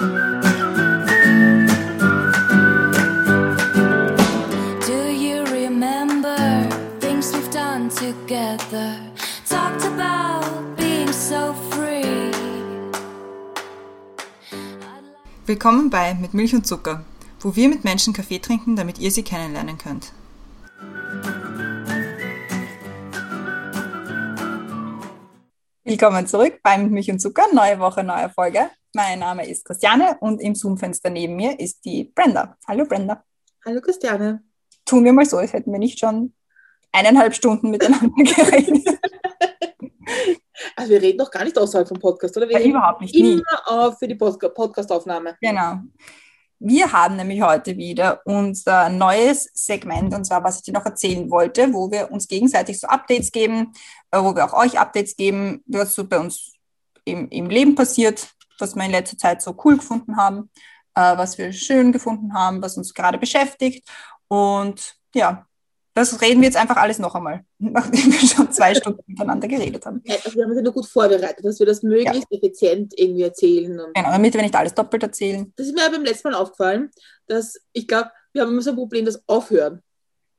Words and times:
Willkommen 0.00 0.40
bei 15.90 16.14
Mit 16.14 16.32
Milch 16.32 16.54
und 16.54 16.66
Zucker, 16.66 17.04
wo 17.40 17.54
wir 17.54 17.68
mit 17.68 17.84
Menschen 17.84 18.14
Kaffee 18.14 18.38
trinken, 18.38 18.76
damit 18.76 18.98
ihr 18.98 19.10
sie 19.10 19.22
kennenlernen 19.22 19.76
könnt. 19.76 20.14
Willkommen 25.84 26.26
zurück 26.26 26.60
bei 26.62 26.78
Mit 26.78 26.90
Milch 26.90 27.10
und 27.10 27.20
Zucker, 27.20 27.44
neue 27.52 27.78
Woche, 27.78 28.02
neue 28.02 28.30
Folge. 28.30 28.70
Mein 28.92 29.20
Name 29.20 29.46
ist 29.46 29.64
Christiane 29.64 30.16
und 30.18 30.40
im 30.40 30.56
Zoom-Fenster 30.56 31.10
neben 31.10 31.36
mir 31.36 31.58
ist 31.60 31.84
die 31.84 32.04
Brenda. 32.12 32.56
Hallo 32.66 32.84
Brenda. 32.84 33.22
Hallo 33.64 33.80
Christiane. 33.80 34.42
Tun 34.84 35.04
wir 35.04 35.12
mal 35.12 35.24
so, 35.24 35.36
als 35.36 35.52
hätten 35.52 35.70
wir 35.70 35.78
nicht 35.78 36.00
schon 36.00 36.34
eineinhalb 36.90 37.32
Stunden 37.32 37.70
miteinander 37.70 38.08
geredet. 38.16 38.98
Also 40.74 40.90
wir 40.90 41.02
reden 41.02 41.18
noch 41.18 41.30
gar 41.30 41.44
nicht 41.44 41.56
außerhalb 41.56 41.86
vom 41.86 42.00
Podcast, 42.00 42.36
oder? 42.36 42.48
Wir 42.48 42.58
Ja, 42.58 42.66
überhaupt 42.66 43.00
nicht, 43.02 43.14
nie. 43.14 43.34
Immer 43.34 43.62
auf 43.66 43.98
für 44.00 44.08
die 44.08 44.16
Podcast-Aufnahme. 44.16 45.36
Genau. 45.40 45.78
Wir 46.58 46.92
haben 46.92 47.14
nämlich 47.14 47.42
heute 47.42 47.76
wieder 47.76 48.20
unser 48.24 48.88
neues 48.88 49.50
Segment, 49.54 50.12
und 50.12 50.24
zwar, 50.24 50.42
was 50.42 50.56
ich 50.56 50.62
dir 50.64 50.74
noch 50.74 50.84
erzählen 50.84 51.30
wollte, 51.30 51.72
wo 51.72 51.92
wir 51.92 52.10
uns 52.10 52.26
gegenseitig 52.26 52.80
so 52.80 52.88
Updates 52.88 53.30
geben, 53.30 53.72
äh, 54.10 54.20
wo 54.20 54.34
wir 54.34 54.44
auch 54.44 54.52
euch 54.52 54.80
Updates 54.80 55.16
geben, 55.16 55.62
was 55.66 55.94
so 55.94 56.04
bei 56.08 56.18
uns 56.18 56.54
im, 57.04 57.28
im 57.28 57.48
Leben 57.48 57.76
passiert, 57.76 58.34
was 58.60 58.74
wir 58.74 58.84
in 58.84 58.90
letzter 58.90 59.16
Zeit 59.18 59.42
so 59.42 59.56
cool 59.64 59.76
gefunden 59.76 60.16
haben, 60.16 60.50
äh, 60.94 61.16
was 61.16 61.38
wir 61.38 61.52
schön 61.52 61.92
gefunden 61.92 62.34
haben, 62.34 62.62
was 62.62 62.76
uns 62.76 62.94
gerade 62.94 63.18
beschäftigt. 63.18 63.88
Und 64.28 64.94
ja, 65.14 65.46
das 65.94 66.20
reden 66.20 66.40
wir 66.40 66.46
jetzt 66.48 66.56
einfach 66.56 66.76
alles 66.76 66.98
noch 66.98 67.14
einmal, 67.14 67.44
nachdem 67.58 68.12
wir 68.12 68.20
schon 68.20 68.52
zwei 68.52 68.74
Stunden 68.74 69.02
miteinander 69.06 69.48
geredet 69.48 69.84
haben. 69.84 70.00
Ja, 70.04 70.14
Also 70.24 70.36
wir 70.36 70.44
haben 70.44 70.50
uns 70.50 70.58
ja 70.58 70.62
nur 70.62 70.72
gut 70.72 70.86
vorbereitet, 70.86 71.44
dass 71.44 71.58
wir 71.58 71.66
das 71.66 71.82
möglichst 71.82 72.30
effizient 72.30 72.94
irgendwie 72.96 73.22
erzählen. 73.22 73.76
Genau, 73.94 74.10
damit 74.10 74.34
wir 74.34 74.42
nicht 74.42 74.54
alles 74.54 74.74
doppelt 74.74 75.02
erzählen. 75.02 75.52
das 75.56 75.66
ist 75.66 75.74
mir 75.74 75.90
beim 75.90 76.04
letzten 76.04 76.30
Mal 76.30 76.36
aufgefallen, 76.38 76.90
dass 77.26 77.60
ich 77.72 77.88
glaube, 77.88 78.10
wir 78.32 78.42
haben 78.42 78.50
immer 78.52 78.62
so 78.62 78.70
ein 78.70 78.76
Problem, 78.76 79.04
das 79.04 79.22
Aufhören. 79.26 79.82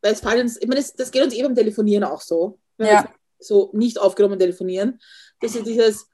Weil 0.01 0.13
es 0.13 0.21
fallen 0.21 0.41
uns, 0.41 0.57
ich 0.59 0.67
meine, 0.67 0.79
das, 0.79 0.93
das 0.93 1.11
geht 1.11 1.21
uns 1.23 1.33
eh 1.33 1.43
beim 1.43 1.53
Telefonieren 1.53 2.03
auch 2.05 2.21
so. 2.21 2.57
Wenn 2.77 2.87
wir 2.87 2.93
Ja. 2.93 3.01
jetzt 3.01 3.13
so 3.47 3.69
nicht 3.73 3.99
aufgenommen 3.99 4.39
telefonieren. 4.39 4.99
Das 5.41 5.53
ist 5.55 5.65
dieses, 5.67 6.07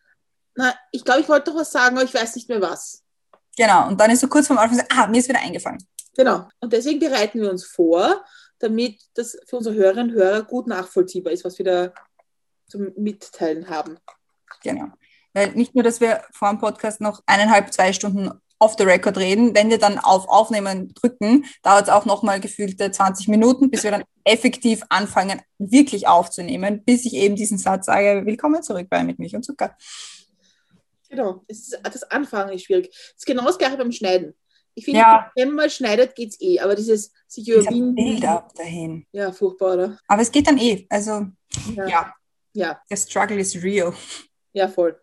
na, 0.57 0.73
ich 0.91 1.05
glaube, 1.05 1.21
ich 1.21 1.29
wollte 1.29 1.51
doch 1.51 1.59
was 1.59 1.71
sagen, 1.71 1.95
aber 1.95 2.05
ich 2.05 2.13
weiß 2.13 2.35
nicht 2.35 2.49
mehr 2.49 2.59
was. 2.59 3.03
Genau, 3.55 3.87
und 3.87 3.99
dann 3.99 4.11
ist 4.11 4.21
so 4.21 4.27
kurz 4.27 4.47
vorm 4.47 4.59
Anfang, 4.59 4.83
ah, 4.89 5.07
mir 5.07 5.19
ist 5.19 5.29
wieder 5.29 5.39
eingefallen. 5.39 5.79
Genau. 6.15 6.47
Und 6.59 6.73
deswegen 6.73 6.99
bereiten 6.99 7.41
wir 7.41 7.49
uns 7.49 7.63
vor, 7.63 8.25
damit 8.59 8.99
das 9.13 9.37
für 9.47 9.57
unsere 9.57 9.75
Hörerinnen 9.75 10.09
und 10.09 10.15
Hörer 10.15 10.41
gut 10.43 10.67
nachvollziehbar 10.67 11.31
ist, 11.31 11.45
was 11.45 11.59
wir 11.59 11.65
da 11.65 11.93
zum 12.67 12.91
Mitteilen 12.97 13.69
haben. 13.69 13.97
Genau. 14.63 14.87
Weil 15.33 15.51
nicht 15.51 15.75
nur, 15.75 15.83
dass 15.83 16.01
wir 16.01 16.23
vor 16.31 16.49
dem 16.49 16.57
Podcast 16.57 17.01
noch 17.01 17.21
eineinhalb, 17.27 17.71
zwei 17.71 17.93
Stunden 17.93 18.31
off 18.59 18.75
the 18.77 18.83
record 18.83 19.17
reden, 19.19 19.53
wenn 19.53 19.69
wir 19.69 19.77
dann 19.77 19.99
auf 19.99 20.27
Aufnehmen 20.27 20.91
drücken, 20.95 21.45
dauert 21.61 21.83
es 21.83 21.89
auch 21.89 22.05
nochmal 22.05 22.39
gefühlte 22.39 22.91
20 22.91 23.27
Minuten, 23.27 23.69
bis 23.69 23.83
wir 23.83 23.91
dann 23.91 24.03
effektiv 24.23 24.81
anfangen, 24.89 25.41
wirklich 25.59 26.07
aufzunehmen, 26.07 26.83
bis 26.83 27.05
ich 27.05 27.13
eben 27.13 27.35
diesen 27.35 27.59
Satz 27.59 27.85
sage, 27.85 28.25
willkommen 28.25 28.63
zurück 28.63 28.87
bei 28.89 29.03
Mit 29.03 29.19
Milch 29.19 29.35
und 29.35 29.43
Zucker. 29.43 29.75
Genau. 31.09 31.43
Es 31.47 31.59
ist, 31.59 31.79
das 31.83 32.03
Anfangen 32.03 32.53
ist 32.53 32.63
schwierig. 32.65 32.89
Es 32.91 33.15
ist 33.17 33.25
genau 33.25 33.45
das 33.45 33.57
gleiche 33.57 33.77
beim 33.77 33.91
Schneiden. 33.91 34.33
Ich 34.75 34.85
finde, 34.85 34.99
Ja. 34.99 35.31
wenn 35.35 35.47
man 35.49 35.55
mal 35.55 35.69
schneidet, 35.69 36.15
geht 36.15 36.29
es 36.29 36.41
eh. 36.41 36.59
Aber 36.59 36.75
dieses 36.75 37.11
sich 37.27 37.47
überwinden. 37.49 37.95
Build-up 37.95 38.53
dahin. 38.55 39.05
Ja, 39.11 39.31
furchtbar, 39.31 39.73
oder? 39.73 39.99
Aber 40.07 40.21
es 40.21 40.31
geht 40.31 40.47
dann 40.47 40.57
eh. 40.59 40.85
Also, 40.89 41.27
Ja. 41.75 41.87
ja, 41.87 42.13
Ja, 42.53 42.81
der 42.89 42.97
Struggle 42.97 43.39
is 43.39 43.61
real. 43.63 43.93
ja, 44.53 44.67
voll. 44.67 44.99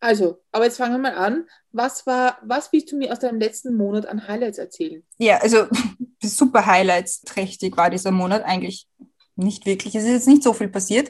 Also, 0.00 0.42
aber 0.50 0.64
jetzt 0.64 0.78
fangen 0.78 0.94
wir 0.94 1.10
mal 1.10 1.14
an. 1.14 1.46
Was 1.70 2.06
war, 2.06 2.38
was 2.42 2.72
willst 2.72 2.90
du 2.90 2.96
mir 2.96 3.12
aus 3.12 3.20
deinem 3.20 3.38
letzten 3.38 3.76
Monat 3.76 4.06
an 4.06 4.26
Highlights 4.26 4.58
erzählen? 4.58 5.04
Ja, 5.18 5.38
also 5.38 5.66
super 6.22 6.66
Highlights 6.66 7.20
trächtig 7.22 7.76
war 7.76 7.88
dieser 7.90 8.10
Monat 8.10 8.42
eigentlich 8.44 8.88
nicht 9.36 9.64
wirklich. 9.64 9.94
Es 9.94 10.02
ist 10.04 10.10
jetzt 10.10 10.26
nicht 10.28 10.42
so 10.42 10.52
viel 10.54 10.68
passiert. 10.68 11.08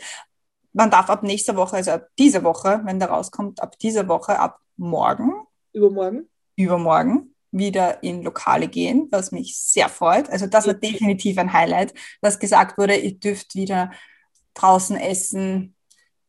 Man 0.72 0.90
darf 0.90 1.10
ab 1.10 1.22
nächster 1.22 1.56
Woche, 1.56 1.76
also 1.76 1.92
ab 1.92 2.08
dieser 2.18 2.44
Woche, 2.44 2.80
wenn 2.84 2.98
der 2.98 3.10
rauskommt, 3.10 3.60
ab 3.60 3.78
dieser 3.78 4.08
Woche, 4.08 4.38
ab 4.38 4.58
morgen, 4.76 5.32
Übermorgen? 5.72 6.28
übermorgen 6.56 7.32
wieder 7.52 8.02
in 8.02 8.22
Lokale 8.22 8.66
gehen, 8.66 9.08
was 9.10 9.30
mich 9.30 9.58
sehr 9.58 9.88
freut. 9.88 10.30
Also 10.30 10.46
das 10.46 10.66
war 10.66 10.74
definitiv 10.74 11.36
ein 11.38 11.52
Highlight, 11.52 11.92
dass 12.22 12.38
gesagt 12.38 12.78
wurde, 12.78 12.96
ihr 12.96 13.18
dürft 13.18 13.54
wieder 13.54 13.92
draußen 14.54 14.96
essen 14.96 15.74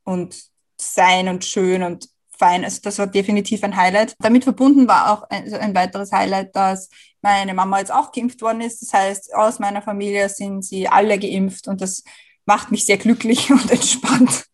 und 0.04 0.36
sein 0.78 1.30
und 1.30 1.46
schön 1.46 1.82
und 1.84 2.10
fein. 2.38 2.66
Also 2.66 2.82
das 2.84 3.00
war 3.00 3.08
definitiv 3.08 3.64
ein 3.64 3.76
Highlight. 3.76 4.16
Damit 4.20 4.44
verbunden 4.44 4.88
war 4.88 5.12
auch 5.12 5.24
ein, 5.30 5.44
also 5.44 5.56
ein 5.56 5.74
weiteres 5.74 6.12
Highlight, 6.12 6.56
dass 6.56 6.90
meine 7.22 7.54
Mama 7.54 7.80
jetzt 7.80 7.94
auch 7.94 8.12
geimpft 8.12 8.42
worden 8.42 8.62
ist. 8.62 8.82
Das 8.82 8.94
heißt, 8.94 9.36
aus 9.36 9.60
meiner 9.60 9.82
Familie 9.82 10.28
sind 10.28 10.66
sie 10.66 10.90
alle 10.90 11.18
geimpft 11.18 11.70
und 11.70 11.80
das 11.80 12.04
macht 12.46 12.72
mich 12.72 12.86
sehr 12.86 12.98
glücklich 12.98 13.50
und 13.52 13.72
entspannt. 13.72 14.46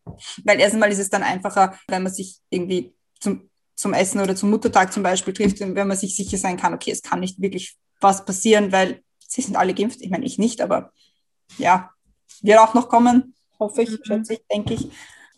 Weil 0.44 0.60
erstmal 0.60 0.92
ist 0.92 1.00
es 1.00 1.10
dann 1.10 1.24
einfacher, 1.24 1.78
wenn 1.88 2.04
man 2.04 2.14
sich 2.14 2.40
irgendwie 2.50 2.94
zum, 3.20 3.50
zum 3.76 3.94
Essen 3.94 4.20
oder 4.22 4.36
zum 4.36 4.50
Muttertag 4.50 4.92
zum 4.94 5.04
Beispiel 5.04 5.34
trifft, 5.34 5.60
wenn 5.60 5.88
man 5.88 5.98
sich 5.98 6.16
sicher 6.16 6.38
sein 6.38 6.58
kann, 6.58 6.74
okay, 6.74 6.92
es 6.92 7.02
kann 7.02 7.20
nicht 7.20 7.42
wirklich 7.42 7.78
was 8.02 8.26
passieren, 8.26 8.72
weil 8.72 9.04
sie 9.28 9.42
sind 9.42 9.56
alle 9.56 9.74
geimpft. 9.74 10.02
Ich 10.02 10.10
meine, 10.10 10.26
ich 10.26 10.38
nicht, 10.38 10.62
aber 10.62 10.92
ja, 11.58 11.92
wird 12.42 12.60
auch 12.60 12.74
noch 12.74 12.90
kommen, 12.90 13.36
hoffe 13.60 13.82
ich, 13.84 13.92
Mhm. 13.92 14.04
schätze 14.04 14.34
ich, 14.34 14.42
denke 14.52 14.74
ich. 14.74 14.88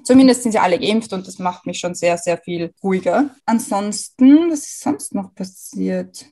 Zumindest 0.03 0.44
sind 0.44 0.51
sie 0.53 0.59
alle 0.59 0.79
geimpft 0.79 1.13
und 1.13 1.28
das 1.28 1.38
macht 1.38 1.66
mich 1.68 1.79
schon 1.79 1.94
sehr, 1.94 2.18
sehr 2.18 2.38
viel 2.39 2.73
ruhiger. 2.83 3.29
Ansonsten, 3.45 4.50
was 4.50 4.59
ist 4.62 4.79
sonst 4.81 5.13
noch 5.13 5.33
passiert? 5.35 6.25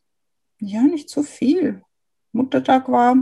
Ja, 0.59 0.81
nicht 0.81 1.09
so 1.09 1.22
viel. 1.24 1.84
Muttertag 2.39 2.89
war, 2.89 3.16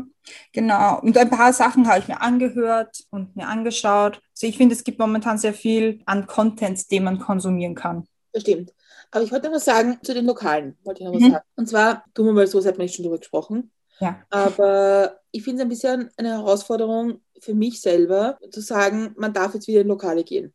genau. 0.54 1.00
Und 1.02 1.18
ein 1.18 1.30
paar 1.30 1.52
Sachen 1.54 1.88
habe 1.88 2.00
ich 2.00 2.08
mir 2.08 2.22
angehört 2.22 3.04
und 3.10 3.36
mir 3.36 3.48
angeschaut. 3.48 4.22
Also 4.34 4.48
ich 4.48 4.58
finde, 4.58 4.76
es 4.76 4.84
gibt 4.84 5.00
momentan 5.00 5.38
sehr 5.38 5.54
viel 5.54 6.02
an 6.06 6.28
Contents, 6.28 6.88
den 6.88 7.04
man 7.04 7.20
konsumieren 7.20 7.76
kann. 7.76 8.08
Das 8.32 8.44
stimmt. 8.44 8.74
Aber 9.12 9.24
ich 9.24 9.32
wollte 9.32 9.48
noch 9.48 9.56
was 9.56 9.66
sagen 9.66 9.98
zu 10.04 10.14
den 10.14 10.26
Lokalen. 10.26 10.78
Wollte 10.84 11.02
ich 11.02 11.08
noch 11.08 11.16
was 11.16 11.22
Mhm. 11.22 11.32
sagen. 11.32 11.46
Und 11.56 11.70
zwar, 11.70 12.04
tun 12.14 12.26
wir 12.28 12.34
mal 12.34 12.48
so, 12.48 12.60
hat 12.64 12.78
man 12.78 12.86
nicht 12.86 12.96
schon 12.96 13.04
drüber 13.04 13.18
gesprochen. 13.18 13.72
Ja. 14.00 14.22
Aber 14.30 15.20
ich 15.32 15.44
finde 15.44 15.60
es 15.60 15.66
ein 15.66 15.70
bisschen 15.70 16.10
eine 16.18 16.30
Herausforderung 16.32 17.22
für 17.40 17.54
mich 17.56 17.82
selber, 17.82 18.38
zu 18.52 18.62
sagen, 18.62 19.14
man 19.18 19.34
darf 19.34 19.54
jetzt 19.54 19.68
wieder 19.68 19.82
in 19.82 19.88
Lokale 19.88 20.24
gehen. 20.24 20.54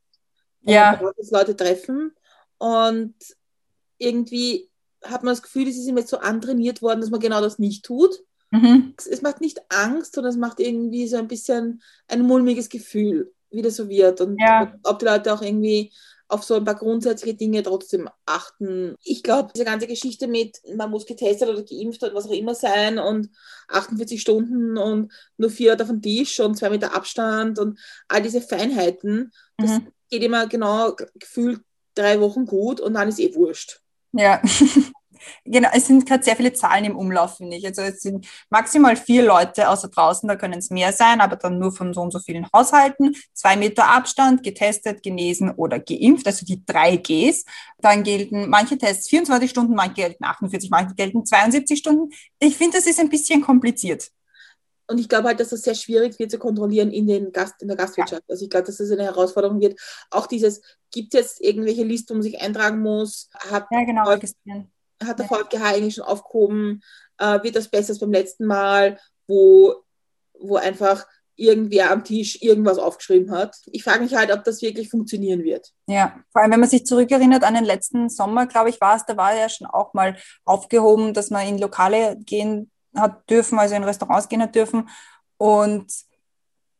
Und 0.64 0.72
Ja. 0.72 0.92
Man 0.92 1.00
darf 1.06 1.16
jetzt 1.18 1.32
Leute 1.32 1.56
treffen. 1.56 2.12
Und 2.58 3.14
irgendwie 3.98 4.70
hat 5.02 5.24
man 5.24 5.32
das 5.32 5.42
Gefühl, 5.42 5.66
es 5.66 5.76
ist 5.76 5.88
ihm 5.88 5.96
jetzt 5.96 6.10
so 6.10 6.18
antrainiert 6.18 6.82
worden, 6.82 7.00
dass 7.00 7.10
man 7.10 7.20
genau 7.20 7.40
das 7.40 7.58
nicht 7.58 7.84
tut. 7.84 8.22
Mhm. 8.52 8.94
Es- 8.96 9.22
macht 9.22 9.40
nicht 9.40 9.60
Angst, 9.70 10.14
sondern 10.14 10.32
es 10.32 10.38
macht 10.38 10.60
irgendwie 10.60 11.08
so 11.08 11.16
ein 11.16 11.26
bisschen 11.28 11.82
ein 12.08 12.22
mulmiges 12.22 12.68
Gefühl, 12.68 13.32
wie 13.50 13.62
das 13.62 13.76
so 13.76 13.88
wird. 13.88 14.20
Und 14.20 14.38
Ja. 14.40 14.72
ob 14.84 14.98
die 15.00 15.06
Leute 15.06 15.32
auch 15.32 15.42
irgendwie 15.42 15.92
auf 16.28 16.44
so 16.44 16.54
ein 16.54 16.64
paar 16.64 16.76
grundsätzliche 16.76 17.36
Dinge 17.36 17.62
trotzdem 17.62 18.08
achten. 18.24 18.94
Ich 19.04 19.22
glaube, 19.22 19.50
diese 19.54 19.66
ganze 19.66 19.86
Geschichte 19.86 20.26
mit, 20.28 20.60
man 20.76 20.91
muss 20.91 21.04
getestet 21.04 21.48
oder 21.48 21.62
geimpft 21.62 22.02
oder 22.02 22.14
was 22.14 22.24
auch 22.26 22.30
immer 22.32 22.54
sein 22.54 22.98
und 22.98 23.28
48 23.68 24.20
Stunden 24.20 24.78
und 24.78 25.12
nur 25.36 25.50
vier 25.50 25.72
Leute 25.72 25.82
auf 25.84 25.91
dem 25.91 26.00
Tisch 26.00 26.41
und 26.41 26.56
zwei 26.56 26.70
Meter 26.70 26.94
Abstand 26.94 27.58
und 27.58 27.78
all 28.08 28.22
diese 28.22 28.41
Feinheiten, 28.41 29.30
das 29.58 29.72
Mhm. 29.72 29.88
geht 30.10 30.22
immer 30.22 30.46
genau 30.46 30.96
gefühlt 31.18 31.60
drei 31.94 32.18
Wochen 32.20 32.46
gut 32.46 32.80
und 32.80 32.94
dann 32.94 33.08
ist 33.08 33.20
eh 33.20 33.34
wurscht. 33.34 33.80
Ja, 34.12 34.41
genau. 35.45 35.69
Es 35.72 35.86
sind 35.86 36.07
gerade 36.07 36.22
sehr 36.22 36.36
viele 36.36 36.53
Zahlen 36.53 36.84
im 36.84 36.97
Umlauf, 36.97 37.36
finde 37.36 37.57
ich. 37.57 37.66
Also 37.66 37.83
es 37.83 38.01
sind 38.01 38.27
maximal 38.51 38.97
vier 38.97 39.22
Leute 39.24 39.69
außer 39.69 39.89
draußen, 39.89 40.28
da 40.28 40.36
können 40.36 40.59
es 40.59 40.71
mehr 40.71 40.92
sein, 40.92 41.21
aber 41.21 41.36
dann 41.36 41.59
nur 41.59 41.72
von 41.72 41.95
so 41.95 42.01
und 42.01 42.13
so 42.13 42.19
vielen 42.19 42.47
Haushalten. 42.53 43.15
Zwei 43.33 43.57
Meter 43.57 43.89
Abstand, 43.89 44.42
getestet, 44.42 45.03
genesen 45.03 45.51
oder 45.51 45.78
geimpft, 45.78 46.27
also 46.27 46.45
die 46.47 46.65
drei 46.65 46.97
Gs. 46.97 47.45
Dann 47.78 48.03
gelten 48.03 48.48
manche 48.48 48.78
Tests 48.78 49.09
24 49.09 49.51
Stunden, 49.51 49.74
manche 49.74 49.95
gelten 49.95 50.24
48, 50.24 50.71
manche 50.71 50.95
gelten 50.95 51.25
72 51.25 51.78
Stunden. 51.78 52.13
Ich 52.39 52.57
finde, 52.57 52.77
das 52.77 52.86
ist 52.86 53.01
ein 53.01 53.09
bisschen 53.09 53.41
kompliziert. 53.42 54.10
Und 54.92 54.98
ich 54.98 55.09
glaube 55.09 55.28
halt, 55.28 55.41
dass 55.41 55.48
das 55.48 55.63
sehr 55.63 55.75
schwierig 55.75 56.18
wird 56.18 56.30
zu 56.30 56.39
kontrollieren 56.39 56.91
in, 56.91 57.07
den 57.07 57.33
Gast, 57.33 57.63
in 57.63 57.68
der 57.68 57.77
Gastwirtschaft. 57.77 58.25
Also 58.28 58.45
ich 58.45 58.51
glaube, 58.51 58.66
dass 58.66 58.77
das 58.77 58.91
eine 58.91 59.04
Herausforderung 59.04 59.60
wird. 59.60 59.80
Auch 60.10 60.27
dieses, 60.27 60.60
gibt 60.91 61.15
es 61.15 61.21
jetzt 61.21 61.41
irgendwelche 61.41 61.84
Listen, 61.84 62.10
wo 62.10 62.15
man 62.15 62.22
sich 62.22 62.41
eintragen 62.41 62.80
muss? 62.80 63.30
Hat, 63.51 63.66
Ja, 63.71 63.84
genau. 63.84 64.04
Voll. 64.04 64.21
Hat 65.07 65.19
der. 65.19 65.27
VfGH 65.27 65.65
eigentlich 65.65 65.95
schon 65.97 66.04
aufgehoben? 66.04 66.83
Äh, 67.19 67.43
wird 67.43 67.57
das 67.57 67.69
besser 67.69 67.91
als 67.91 68.01
beim 68.01 68.13
letzten 68.13 68.47
Mal, 68.47 68.99
wo, 69.27 69.75
wo 70.39 70.57
einfach 70.57 71.07
irgendwer 71.37 71.91
am 71.91 72.04
Tisch 72.04 72.41
irgendwas 72.43 72.78
aufgeschrieben 72.78 73.31
hat. 73.33 73.57
Ich 73.66 73.84
frage 73.84 74.03
mich 74.03 74.15
halt, 74.15 74.31
ob 74.31 74.45
das 74.45 74.63
wirklich 74.63 74.91
funktionieren 74.91 75.43
wird. 75.43 75.72
Ja, 75.87 76.21
vor 76.31 76.43
allem 76.43 76.53
wenn 76.53 76.60
man 76.60 76.69
sich 76.69 76.87
zurückerinnert 76.87 77.45
an 77.45 77.54
den 77.54 77.65
letzten 77.65 78.09
Sommer, 78.09 78.47
glaube 78.47 78.71
ich, 78.71 78.81
war 78.81 78.97
es, 78.97 79.07
da 79.07 79.16
war 79.16 79.34
ja 79.34 79.49
schon 79.49 79.66
auch 79.66 79.95
mal 79.95 80.16
aufgehoben, 80.45 81.15
dass 81.15 81.31
man 81.31 81.47
in 81.47 81.59
Lokale 81.59 82.16
gehen 82.21 82.71
hat 82.95 83.28
dürfen, 83.31 83.59
also 83.59 83.75
in 83.75 83.84
Restaurants 83.84 84.28
gehen 84.28 84.43
hat 84.43 84.54
dürfen. 84.54 84.89
Und 85.39 85.91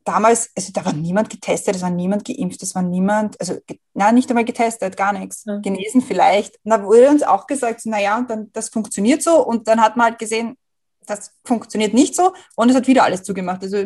damals, 0.03 0.51
also 0.55 0.71
da 0.73 0.85
war 0.85 0.93
niemand 0.93 1.29
getestet, 1.29 1.75
es 1.75 1.81
war 1.81 1.89
niemand 1.89 2.25
geimpft, 2.25 2.61
es 2.63 2.75
war 2.75 2.81
niemand, 2.81 3.39
also 3.39 3.55
na, 3.93 4.11
nicht 4.11 4.29
einmal 4.29 4.45
getestet, 4.45 4.97
gar 4.97 5.13
nichts. 5.13 5.45
Ja. 5.45 5.57
Genesen 5.57 6.01
vielleicht. 6.01 6.59
Und 6.63 6.71
da 6.71 6.83
wurde 6.83 7.09
uns 7.09 7.23
auch 7.23 7.47
gesagt, 7.47 7.85
naja, 7.85 8.17
und 8.17 8.29
dann 8.29 8.51
das 8.53 8.69
funktioniert 8.69 9.23
so. 9.23 9.45
Und 9.45 9.67
dann 9.67 9.81
hat 9.81 9.97
man 9.97 10.07
halt 10.07 10.19
gesehen, 10.19 10.57
das 11.05 11.31
funktioniert 11.43 11.93
nicht 11.93 12.15
so 12.15 12.33
und 12.55 12.69
es 12.69 12.75
hat 12.75 12.87
wieder 12.87 13.03
alles 13.03 13.23
zugemacht. 13.23 13.61
Also 13.63 13.85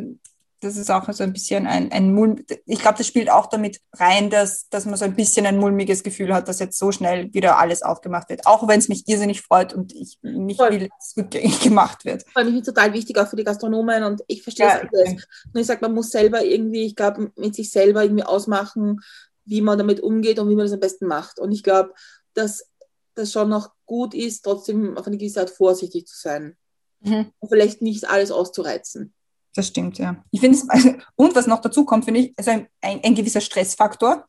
das 0.60 0.76
ist 0.76 0.90
auch 0.90 1.12
so 1.14 1.24
ein 1.24 1.34
bisschen 1.34 1.68
ein, 1.68 1.92
ein 1.92 2.14
Mulm. 2.14 2.44
Ich 2.66 2.80
glaube, 2.80 2.98
das 2.98 3.06
spielt 3.06 3.30
auch 3.30 3.46
damit 3.46 3.80
rein, 3.94 4.30
dass, 4.30 4.68
dass 4.70 4.86
man 4.86 4.96
so 4.96 5.06
ein 5.06 5.16
bisschen 5.16 5.46
ein 5.46 5.60
mulmiges 5.60 6.02
Gefühl 6.02 6.34
hat, 6.34 6.48
dass 6.48 6.60
jetzt 6.60 6.80
so 6.80 6.92
schnell 6.92 7.32
wieder 7.34 7.60
alles 7.60 7.84
aufgemacht 7.84 8.30
wird. 8.30 8.48
Auch 8.48 8.68
wenn 8.68 8.80
es 8.80 8.90
mich 8.90 9.08
irrsinnig 9.08 9.42
freut 9.42 9.74
und 9.74 9.94
ich 9.94 10.18
nicht 10.24 10.58
Voll. 10.58 10.72
will, 10.72 10.80
dass 10.80 11.10
es 11.12 11.18
rückgängig 11.18 11.60
gemacht 11.64 12.06
wird. 12.06 12.24
Vor 12.32 12.42
allem 12.42 12.64
total 12.64 12.94
wichtig 12.94 13.18
auch 13.18 13.28
für 13.28 13.36
die 13.36 13.44
Gastronomen 13.44 14.04
und 14.04 14.24
ich 14.28 14.42
verstehe 14.42 14.66
ja, 14.66 14.80
das 14.80 14.90
alles. 14.94 15.28
Und 15.54 15.62
ich 15.62 15.68
sage, 15.68 15.82
man 15.82 15.94
muss 15.94 16.10
selber 16.10 16.44
irgendwie, 16.44 16.86
ich 16.86 16.96
glaube, 16.96 17.32
mit 17.36 17.56
sich 17.56 17.70
selber 17.70 18.04
irgendwie 18.04 18.24
ausmachen, 18.24 19.02
wie 19.46 19.62
man 19.62 19.78
damit 19.78 20.00
umgeht 20.00 20.40
und 20.40 20.50
wie 20.50 20.56
man 20.56 20.66
das 20.66 20.74
am 20.74 20.80
besten 20.80 21.06
macht. 21.06 21.40
Und 21.40 21.52
ich 21.52 21.62
glaube, 21.62 21.94
dass 22.34 22.68
das 23.14 23.32
schon 23.32 23.50
noch 23.50 23.72
gut 23.86 24.14
ist, 24.14 24.42
trotzdem 24.42 24.98
auf 24.98 25.08
eine 25.08 25.18
gewisse 25.18 25.40
Art 25.40 25.50
vorsichtig 25.50 26.08
zu 26.08 26.18
sein. 26.18 26.58
Mhm. 27.02 27.32
Und 27.40 27.50
vielleicht 27.50 27.82
nicht 27.82 28.10
alles 28.10 28.32
auszureizen. 28.32 29.14
Das 29.58 29.70
stimmt, 29.70 29.98
ja. 29.98 30.24
Ich 30.30 30.40
finde 30.40 30.56
es, 30.56 30.68
und 31.16 31.36
was 31.36 31.48
noch 31.48 31.62
dazu 31.62 31.84
kommt, 31.84 32.06
finde 32.06 32.20
ich, 32.20 32.34
also 32.38 32.52
ein, 32.52 32.68
ein, 32.80 33.04
ein, 33.04 33.16
gewisser 33.16 33.42
Stressfaktor, 33.42 34.28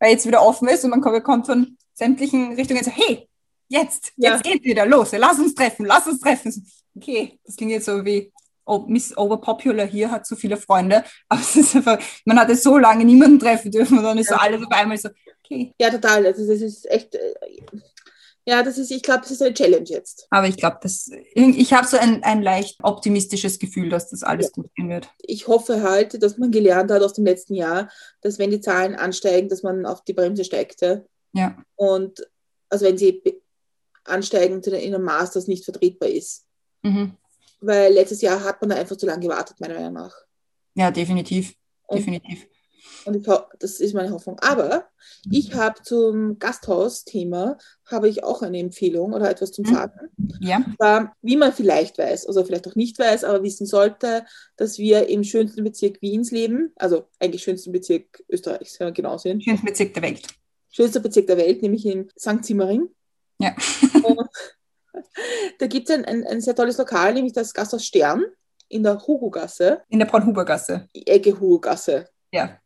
weil 0.00 0.10
jetzt 0.10 0.26
wieder 0.26 0.42
offen 0.42 0.66
ist 0.66 0.82
und 0.82 0.90
man 0.90 1.00
kommt, 1.00 1.22
kommt 1.22 1.46
von 1.46 1.78
sämtlichen 1.92 2.52
Richtungen 2.54 2.82
so, 2.82 2.90
hey, 2.90 3.28
jetzt, 3.68 4.12
ja. 4.16 4.32
jetzt 4.32 4.42
geht 4.42 4.64
wieder 4.64 4.86
los, 4.86 5.12
lass 5.12 5.38
uns 5.38 5.54
treffen, 5.54 5.86
lass 5.86 6.08
uns 6.08 6.18
treffen. 6.18 6.52
Okay, 6.96 7.38
das 7.44 7.54
klingt 7.54 7.70
jetzt 7.70 7.86
so 7.86 8.04
wie, 8.04 8.32
oh, 8.64 8.86
Miss 8.88 9.16
Overpopular 9.16 9.86
hier 9.86 10.10
hat 10.10 10.26
so 10.26 10.34
viele 10.34 10.56
Freunde, 10.56 11.04
aber 11.28 11.40
es 11.40 11.54
ist 11.54 11.76
einfach, 11.76 12.00
man 12.24 12.40
hatte 12.40 12.56
so 12.56 12.76
lange 12.76 13.04
niemanden 13.04 13.38
treffen 13.38 13.70
dürfen 13.70 13.98
und 13.98 14.02
dann 14.02 14.18
ist 14.18 14.30
ja. 14.30 14.36
so 14.36 14.42
alles 14.42 14.66
auf 14.66 14.72
einmal 14.72 14.98
so, 14.98 15.10
okay. 15.44 15.72
Ja, 15.78 15.90
total, 15.90 16.26
also 16.26 16.44
das 16.44 16.60
ist 16.60 16.90
echt, 16.90 17.14
äh, 17.14 17.34
ja, 18.46 18.62
das 18.62 18.76
ist, 18.76 18.90
ich 18.90 19.02
glaube, 19.02 19.22
das 19.22 19.30
ist 19.30 19.42
eine 19.42 19.54
Challenge 19.54 19.88
jetzt. 19.88 20.26
Aber 20.30 20.46
ich 20.46 20.56
glaube, 20.56 20.78
ich 21.34 21.72
habe 21.72 21.86
so 21.86 21.96
ein, 21.96 22.22
ein 22.24 22.42
leicht 22.42 22.78
optimistisches 22.82 23.58
Gefühl, 23.58 23.88
dass 23.88 24.10
das 24.10 24.22
alles 24.22 24.46
ja. 24.46 24.52
gut 24.52 24.74
gehen 24.74 24.90
wird. 24.90 25.08
Ich 25.18 25.48
hoffe 25.48 25.82
halt, 25.82 26.22
dass 26.22 26.36
man 26.36 26.50
gelernt 26.50 26.90
hat 26.90 27.02
aus 27.02 27.14
dem 27.14 27.24
letzten 27.24 27.54
Jahr, 27.54 27.88
dass 28.20 28.38
wenn 28.38 28.50
die 28.50 28.60
Zahlen 28.60 28.96
ansteigen, 28.96 29.48
dass 29.48 29.62
man 29.62 29.86
auf 29.86 30.04
die 30.04 30.12
Bremse 30.12 30.44
steigte. 30.44 31.06
Ja. 31.32 31.56
Und 31.76 32.28
also 32.68 32.84
wenn 32.84 32.98
sie 32.98 33.22
ansteigen 34.04 34.60
in 34.62 34.94
einem 34.94 35.04
Maß, 35.04 35.32
das 35.32 35.48
nicht 35.48 35.64
vertretbar 35.64 36.10
ist. 36.10 36.44
Mhm. 36.82 37.16
Weil 37.60 37.94
letztes 37.94 38.20
Jahr 38.20 38.44
hat 38.44 38.60
man 38.60 38.70
da 38.70 38.76
einfach 38.76 38.96
zu 38.96 39.06
lange 39.06 39.22
gewartet, 39.22 39.58
meiner 39.58 39.74
Meinung 39.74 39.94
nach. 39.94 40.14
Ja, 40.74 40.90
definitiv. 40.90 41.54
Und 41.86 41.98
definitiv. 41.98 42.46
Und 43.04 43.16
ich, 43.16 43.26
das 43.58 43.80
ist 43.80 43.94
meine 43.94 44.10
Hoffnung. 44.10 44.38
Aber 44.40 44.88
ich 45.30 45.54
habe 45.54 45.82
zum 45.82 46.38
Gasthaus-Thema 46.38 47.58
habe 47.86 48.08
ich 48.08 48.24
auch 48.24 48.42
eine 48.42 48.58
Empfehlung 48.58 49.12
oder 49.12 49.30
etwas 49.30 49.52
zum 49.52 49.66
hm. 49.66 49.74
Sagen. 49.74 50.10
Ja. 50.40 50.64
War, 50.78 51.14
wie 51.22 51.36
man 51.36 51.52
vielleicht 51.52 51.98
weiß, 51.98 52.26
also 52.26 52.44
vielleicht 52.44 52.68
auch 52.68 52.74
nicht 52.74 52.98
weiß, 52.98 53.24
aber 53.24 53.42
wissen 53.42 53.66
sollte, 53.66 54.24
dass 54.56 54.78
wir 54.78 55.08
im 55.08 55.24
schönsten 55.24 55.64
Bezirk 55.64 56.00
Wiens 56.02 56.30
leben, 56.30 56.72
also 56.76 57.06
eigentlich 57.20 57.42
schönsten 57.42 57.72
Bezirk 57.72 58.22
Österreichs, 58.28 58.78
wenn 58.80 58.88
wir 58.88 58.92
genau 58.92 59.18
sind. 59.18 59.42
Schönster 59.42 59.66
Bezirk 59.66 59.94
der 59.94 60.02
Welt. 60.02 60.22
Schönster 60.70 61.00
Bezirk 61.00 61.26
der 61.26 61.36
Welt, 61.36 61.62
nämlich 61.62 61.86
in 61.86 62.10
St. 62.18 62.44
Zimmering. 62.44 62.88
Ja. 63.38 63.54
da 65.58 65.66
gibt 65.66 65.88
es 65.88 65.94
ein, 65.94 66.04
ein, 66.04 66.26
ein 66.26 66.40
sehr 66.40 66.54
tolles 66.54 66.78
Lokal, 66.78 67.14
nämlich 67.14 67.32
das 67.32 67.54
Gasthaus 67.54 67.84
Stern 67.84 68.24
in 68.68 68.82
der 68.82 69.06
Hugo-Gasse. 69.06 69.82
In 69.88 69.98
der 69.98 70.06
Braunhuber-Gasse. 70.06 70.88
Die 70.94 71.06
Ecke 71.06 71.38
Hugo-Gasse. 71.38 72.08
Ja. 72.34 72.58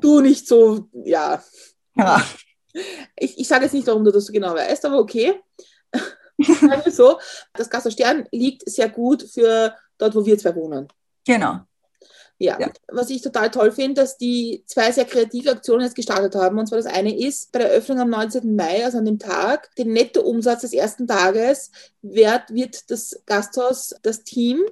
Du 0.00 0.20
nicht 0.20 0.46
so, 0.46 0.88
ja. 0.92 1.42
Ja. 1.96 2.24
Ich, 3.16 3.38
ich 3.38 3.48
sage 3.48 3.64
jetzt 3.64 3.72
nicht, 3.72 3.86
warum 3.86 4.04
du 4.04 4.10
das 4.10 4.26
so 4.26 4.32
genau 4.32 4.54
weißt, 4.54 4.84
aber 4.84 4.98
okay. 4.98 5.40
so, 6.90 7.18
das 7.52 7.70
Gasthaus 7.70 7.92
Stern 7.92 8.26
liegt 8.32 8.68
sehr 8.68 8.88
gut 8.88 9.22
für 9.22 9.74
dort, 9.98 10.14
wo 10.14 10.24
wir 10.24 10.38
zwei 10.38 10.54
wohnen. 10.54 10.88
Genau. 11.24 11.60
Ja. 12.38 12.58
ja. 12.58 12.72
was 12.88 13.10
ich 13.10 13.22
total 13.22 13.50
toll 13.50 13.70
finde, 13.70 14.02
dass 14.02 14.18
die 14.18 14.64
zwei 14.66 14.90
sehr 14.90 15.04
kreative 15.04 15.52
Aktionen 15.52 15.82
jetzt 15.82 15.94
gestartet 15.94 16.34
haben. 16.34 16.58
Und 16.58 16.66
zwar 16.66 16.78
das 16.78 16.86
eine 16.86 17.16
ist, 17.16 17.52
bei 17.52 17.60
der 17.60 17.70
Öffnung 17.70 18.00
am 18.00 18.10
19. 18.10 18.56
Mai, 18.56 18.84
also 18.84 18.98
an 18.98 19.04
dem 19.04 19.18
Tag, 19.20 19.74
den 19.76 19.92
Nettoumsatz 19.92 20.62
des 20.62 20.72
ersten 20.72 21.06
Tages 21.06 21.70
wird, 22.02 22.52
wird 22.52 22.90
das 22.90 23.22
Gasthaus, 23.26 23.94
das 24.02 24.24
Team 24.24 24.62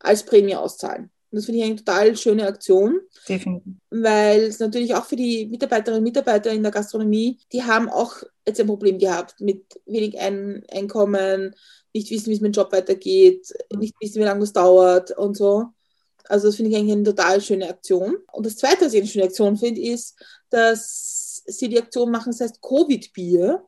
als 0.00 0.22
Prämie 0.24 0.56
auszahlen. 0.56 1.11
Und 1.32 1.38
das 1.38 1.46
finde 1.46 1.60
ich 1.60 1.64
eine 1.64 1.76
total 1.76 2.14
schöne 2.14 2.46
Aktion. 2.46 3.00
Definitiv. 3.26 3.72
Weil 3.88 4.42
es 4.42 4.58
natürlich 4.58 4.94
auch 4.94 5.06
für 5.06 5.16
die 5.16 5.46
Mitarbeiterinnen 5.46 6.00
und 6.00 6.04
Mitarbeiter 6.04 6.52
in 6.52 6.62
der 6.62 6.70
Gastronomie, 6.70 7.38
die 7.52 7.62
haben 7.62 7.88
auch 7.88 8.22
jetzt 8.46 8.60
ein 8.60 8.66
Problem 8.66 8.98
gehabt 8.98 9.40
mit 9.40 9.64
wenig 9.86 10.18
ein 10.18 10.62
Einkommen, 10.70 11.56
nicht 11.94 12.10
wissen, 12.10 12.26
wie 12.26 12.34
es 12.34 12.42
mit 12.42 12.54
dem 12.54 12.60
Job 12.60 12.70
weitergeht, 12.70 13.50
nicht 13.74 13.94
wissen, 13.98 14.20
wie 14.20 14.26
lange 14.26 14.40
das 14.40 14.52
dauert 14.52 15.12
und 15.12 15.34
so. 15.34 15.68
Also 16.28 16.48
das 16.48 16.56
finde 16.56 16.70
ich 16.70 16.76
eigentlich 16.76 16.92
eine 16.92 17.02
total 17.02 17.40
schöne 17.40 17.68
Aktion. 17.68 18.18
Und 18.30 18.44
das 18.44 18.56
Zweite, 18.56 18.84
was 18.84 18.92
ich 18.92 19.00
eine 19.00 19.08
schöne 19.08 19.24
Aktion 19.24 19.56
finde, 19.56 19.80
ist, 19.80 20.22
dass 20.50 21.42
sie 21.46 21.70
die 21.70 21.80
Aktion 21.80 22.10
machen, 22.10 22.30
das 22.30 22.40
heißt 22.42 22.60
Covid-Bier. 22.60 23.64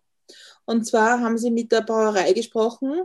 Und 0.67 0.87
zwar 0.87 1.21
haben 1.21 1.39
sie 1.39 1.51
mit 1.51 1.73
der 1.73 1.81
Brauerei 1.81 2.35
gesprochen, 2.35 3.05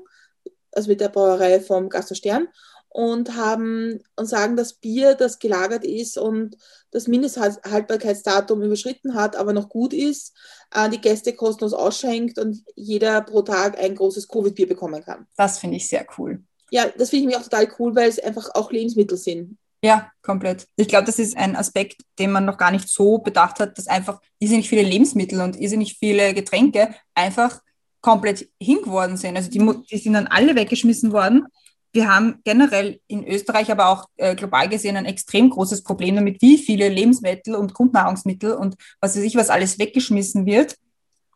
also 0.74 0.90
mit 0.90 1.00
der 1.00 1.10
Brauerei 1.10 1.62
vom 1.62 1.88
Gasthaus 1.88 2.18
Stern 2.18 2.50
und 2.90 3.36
haben 3.36 4.00
und 4.16 4.26
sagen, 4.26 4.58
dass 4.58 4.74
Bier, 4.74 5.16
das 5.16 5.40
gelagert 5.40 5.86
ist 5.86 6.18
und 6.18 6.58
das 6.92 7.08
Mindesthaltbarkeitsdatum 7.08 8.64
überschritten 8.64 9.14
hat, 9.14 9.36
aber 9.36 9.54
noch 9.54 9.70
gut 9.70 9.94
ist, 9.94 10.36
äh, 10.74 10.90
die 10.90 11.00
Gäste 11.00 11.34
kostenlos 11.34 11.74
ausschenkt 11.74 12.40
und 12.40 12.64
jeder 12.76 13.22
pro 13.22 13.44
Tag 13.44 13.80
ein 13.80 13.96
großes 13.96 14.28
Covid-Bier 14.28 14.68
bekommen 14.68 15.04
kann. 15.04 15.28
Das 15.38 15.60
finde 15.60 15.78
ich 15.78 15.88
sehr 15.88 16.06
cool. 16.18 16.44
Ja, 16.72 16.88
das 16.98 17.12
finde 17.12 17.26
ich 17.26 17.36
mir 17.36 17.40
auch 17.40 17.48
total 17.48 17.68
cool, 17.80 17.96
weil 17.96 18.10
es 18.10 18.20
einfach 18.20 18.50
auch 18.54 18.72
Lebensmittel 18.72 19.18
sind. 19.18 19.58
Ja, 19.82 20.12
komplett. 20.22 20.68
Ich 20.76 20.88
glaube, 20.88 21.06
das 21.06 21.20
ist 21.20 21.38
ein 21.38 21.56
Aspekt, 21.56 22.02
den 22.18 22.32
man 22.32 22.46
noch 22.46 22.58
gar 22.58 22.72
nicht 22.72 22.90
so 22.90 23.20
bedacht 23.20 23.60
hat, 23.60 23.78
dass 23.78 23.88
einfach 23.88 24.20
irrsinnig 24.40 24.68
viele 24.68 24.82
Lebensmittel 24.84 25.40
und 25.40 25.56
irrsinnig 25.60 25.98
viele 25.98 26.34
Getränke 26.34 26.94
einfach 27.16 27.62
komplett 28.02 28.50
hingeworden 28.62 29.16
sind. 29.16 29.38
Also 29.38 29.50
die, 29.50 29.60
die 29.90 29.98
sind 29.98 30.14
dann 30.14 30.28
alle 30.28 30.56
weggeschmissen 30.56 31.12
worden 31.12 31.48
wir 31.92 32.14
haben 32.14 32.40
generell 32.44 33.00
in 33.08 33.28
Österreich, 33.28 33.72
aber 33.72 33.90
auch 33.90 34.06
äh, 34.18 34.36
global 34.36 34.70
gesehen 34.70 34.98
ein 34.98 35.06
extrem 35.06 35.50
großes 35.50 35.84
Problem 35.84 36.16
damit, 36.16 36.42
wie 36.42 36.58
viele 36.58 36.88
Lebensmittel 36.90 37.56
und 37.56 37.74
Grundnahrungsmittel 37.74 38.54
und 38.54 38.76
was 39.02 39.16
weiß 39.16 39.24
ich, 39.24 39.36
was 39.36 39.50
alles 39.50 39.80
weggeschmissen 39.80 40.46
wird. 40.46 40.76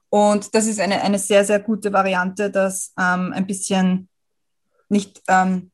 Und 0.10 0.54
das 0.54 0.68
ist 0.68 0.80
eine, 0.80 1.02
eine 1.02 1.18
sehr, 1.18 1.44
sehr 1.44 1.60
gute 1.60 1.92
Variante, 1.92 2.52
das 2.52 2.94
ähm, 3.00 3.34
ein 3.34 3.48
bisschen 3.48 4.10
nicht, 4.90 5.24
ähm, 5.28 5.72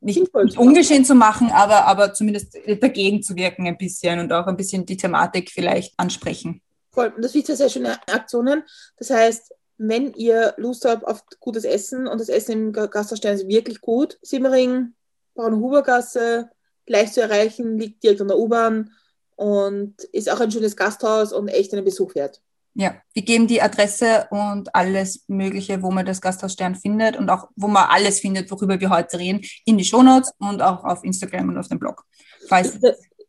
nicht, 0.00 0.34
nicht 0.34 0.56
ungeschehen 0.56 1.04
zu 1.04 1.14
machen, 1.14 1.50
aber, 1.50 1.84
aber 1.86 2.14
zumindest 2.14 2.56
dagegen 2.80 3.22
zu 3.22 3.36
wirken 3.36 3.66
ein 3.66 3.76
bisschen 3.76 4.18
und 4.18 4.32
auch 4.32 4.46
ein 4.46 4.56
bisschen 4.56 4.86
die 4.86 4.96
Thematik 4.96 5.50
vielleicht 5.50 5.92
ansprechen. 5.98 6.62
Voll. 6.90 7.12
Und 7.14 7.22
das 7.22 7.32
finde 7.32 7.52
ich 7.52 7.58
sehr 7.58 7.68
schöne 7.68 8.00
Aktionen. 8.08 8.62
Das 8.96 9.10
heißt, 9.10 9.54
wenn 9.88 10.12
ihr 10.14 10.54
Lust 10.58 10.84
habt 10.84 11.04
auf 11.04 11.24
gutes 11.40 11.64
Essen 11.64 12.06
und 12.06 12.20
das 12.20 12.28
Essen 12.28 12.52
im 12.52 12.72
Gasthausstern 12.72 13.34
ist 13.34 13.48
wirklich 13.48 13.80
gut, 13.80 14.18
Simmering, 14.22 14.94
Braunhubergasse, 15.34 16.50
leicht 16.86 17.14
zu 17.14 17.22
erreichen, 17.22 17.78
liegt 17.78 18.02
direkt 18.02 18.20
an 18.20 18.28
der 18.28 18.38
U-Bahn 18.38 18.90
und 19.34 20.02
ist 20.12 20.30
auch 20.30 20.40
ein 20.40 20.50
schönes 20.52 20.76
Gasthaus 20.76 21.32
und 21.32 21.48
echt 21.48 21.72
einen 21.72 21.84
Besuch 21.84 22.14
wert. 22.14 22.40
Ja, 22.74 22.94
wir 23.12 23.22
geben 23.22 23.48
die 23.48 23.60
Adresse 23.60 24.28
und 24.30 24.74
alles 24.74 25.24
Mögliche, 25.26 25.82
wo 25.82 25.90
man 25.90 26.06
das 26.06 26.20
Gasthaus 26.20 26.54
Stern 26.54 26.74
findet 26.74 27.16
und 27.18 27.28
auch 27.28 27.48
wo 27.56 27.66
man 27.66 27.88
alles 27.90 28.20
findet, 28.20 28.50
worüber 28.50 28.80
wir 28.80 28.88
heute 28.88 29.18
reden, 29.18 29.42
in 29.66 29.76
die 29.76 29.84
Shownotes 29.84 30.32
und 30.38 30.62
auch 30.62 30.84
auf 30.84 31.04
Instagram 31.04 31.50
und 31.50 31.58
auf 31.58 31.68
dem 31.68 31.78
Blog. 31.78 32.04
Falls 32.48 32.78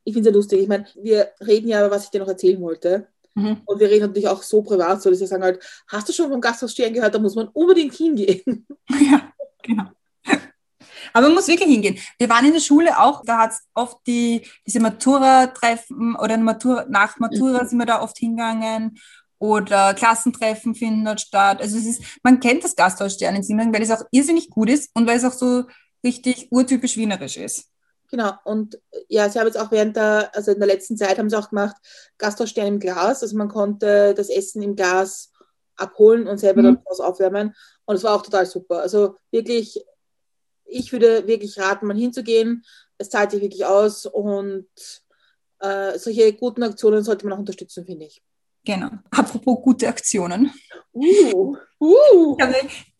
ich 0.05 0.13
finde 0.13 0.29
es 0.29 0.33
ja 0.33 0.37
lustig. 0.37 0.61
Ich 0.61 0.67
meine, 0.67 0.85
wir 1.01 1.31
reden 1.45 1.69
ja, 1.69 1.89
was 1.89 2.05
ich 2.05 2.09
dir 2.09 2.19
noch 2.19 2.27
erzählen 2.27 2.61
wollte. 2.61 3.07
Mhm. 3.35 3.61
Und 3.65 3.79
wir 3.79 3.89
reden 3.89 4.07
natürlich 4.07 4.27
auch 4.27 4.43
so 4.43 4.61
privat, 4.61 5.01
so 5.01 5.09
dass 5.09 5.19
wir 5.19 5.27
sagen 5.27 5.43
halt, 5.43 5.63
hast 5.87 6.07
du 6.07 6.13
schon 6.13 6.29
vom 6.29 6.41
Gasthaus 6.41 6.71
Stern 6.71 6.93
gehört, 6.93 7.15
da 7.15 7.19
muss 7.19 7.35
man 7.35 7.47
unbedingt 7.49 7.93
hingehen. 7.93 8.67
Ja, 8.89 9.31
genau. 9.61 9.85
Aber 11.13 11.27
man 11.27 11.35
muss 11.35 11.47
wirklich 11.47 11.69
hingehen. 11.69 11.97
Wir 12.17 12.29
waren 12.29 12.45
in 12.45 12.53
der 12.53 12.59
Schule 12.59 12.99
auch, 12.99 13.23
da 13.23 13.39
hat 13.39 13.51
es 13.51 13.61
oft 13.73 13.97
die, 14.07 14.47
diese 14.65 14.79
Matura-Treffen 14.79 16.15
oder 16.15 16.37
Matura, 16.37 16.85
nach 16.89 17.19
Matura 17.19 17.63
mhm. 17.63 17.67
sind 17.67 17.77
wir 17.77 17.85
da 17.85 18.01
oft 18.01 18.17
hingegangen 18.17 18.99
oder 19.39 19.93
Klassentreffen 19.93 20.73
finden 20.73 21.05
dort 21.05 21.21
statt. 21.21 21.61
Also 21.61 21.77
es 21.77 21.85
ist, 21.85 22.03
man 22.23 22.39
kennt 22.39 22.63
das 22.63 22.75
Gasthaus 22.75 23.13
Stern 23.13 23.35
in 23.35 23.43
Simmering, 23.43 23.73
weil 23.73 23.81
es 23.81 23.91
auch 23.91 24.03
irrsinnig 24.11 24.49
gut 24.49 24.69
ist 24.69 24.89
und 24.95 25.05
weil 25.05 25.17
es 25.17 25.25
auch 25.25 25.33
so 25.33 25.65
richtig 26.03 26.47
urtypisch 26.51 26.97
wienerisch 26.97 27.37
ist. 27.37 27.69
Genau, 28.13 28.33
und 28.43 28.79
ja, 29.07 29.27
sie 29.27 29.39
haben 29.39 29.47
jetzt 29.47 29.57
auch 29.57 29.71
während 29.71 29.95
der, 29.95 30.29
also 30.35 30.51
in 30.51 30.59
der 30.59 30.67
letzten 30.67 30.95
Zeit 30.95 31.17
haben 31.17 31.31
sie 31.31 31.35
auch 31.35 31.49
gemacht, 31.49 31.75
Gastausstern 32.19 32.67
im 32.67 32.79
Glas. 32.79 33.23
Also 33.23 33.35
man 33.35 33.47
konnte 33.47 34.13
das 34.13 34.29
Essen 34.29 34.61
im 34.61 34.75
Glas 34.75 35.31
abholen 35.77 36.27
und 36.27 36.37
selber 36.37 36.61
mhm. 36.61 36.77
dann 36.85 37.05
aufwärmen. 37.07 37.55
Und 37.85 37.95
es 37.95 38.03
war 38.03 38.13
auch 38.13 38.21
total 38.21 38.45
super. 38.45 38.81
Also 38.81 39.15
wirklich, 39.31 39.83
ich 40.65 40.91
würde 40.91 41.25
wirklich 41.25 41.57
raten, 41.57 41.87
mal 41.87 41.97
hinzugehen. 41.97 42.63
Es 42.99 43.09
zahlt 43.09 43.31
sich 43.31 43.41
wirklich 43.41 43.65
aus 43.65 44.05
und 44.05 44.67
äh, 45.61 45.97
solche 45.97 46.33
guten 46.33 46.61
Aktionen 46.61 47.03
sollte 47.03 47.25
man 47.25 47.33
auch 47.33 47.39
unterstützen, 47.39 47.83
finde 47.83 48.05
ich. 48.05 48.21
Genau. 48.63 48.91
Apropos 49.09 49.59
gute 49.63 49.87
Aktionen. 49.87 50.53
Uh, 50.93 51.57
uh. 51.79 52.37
Ich, 52.37 52.45
habe, 52.45 52.55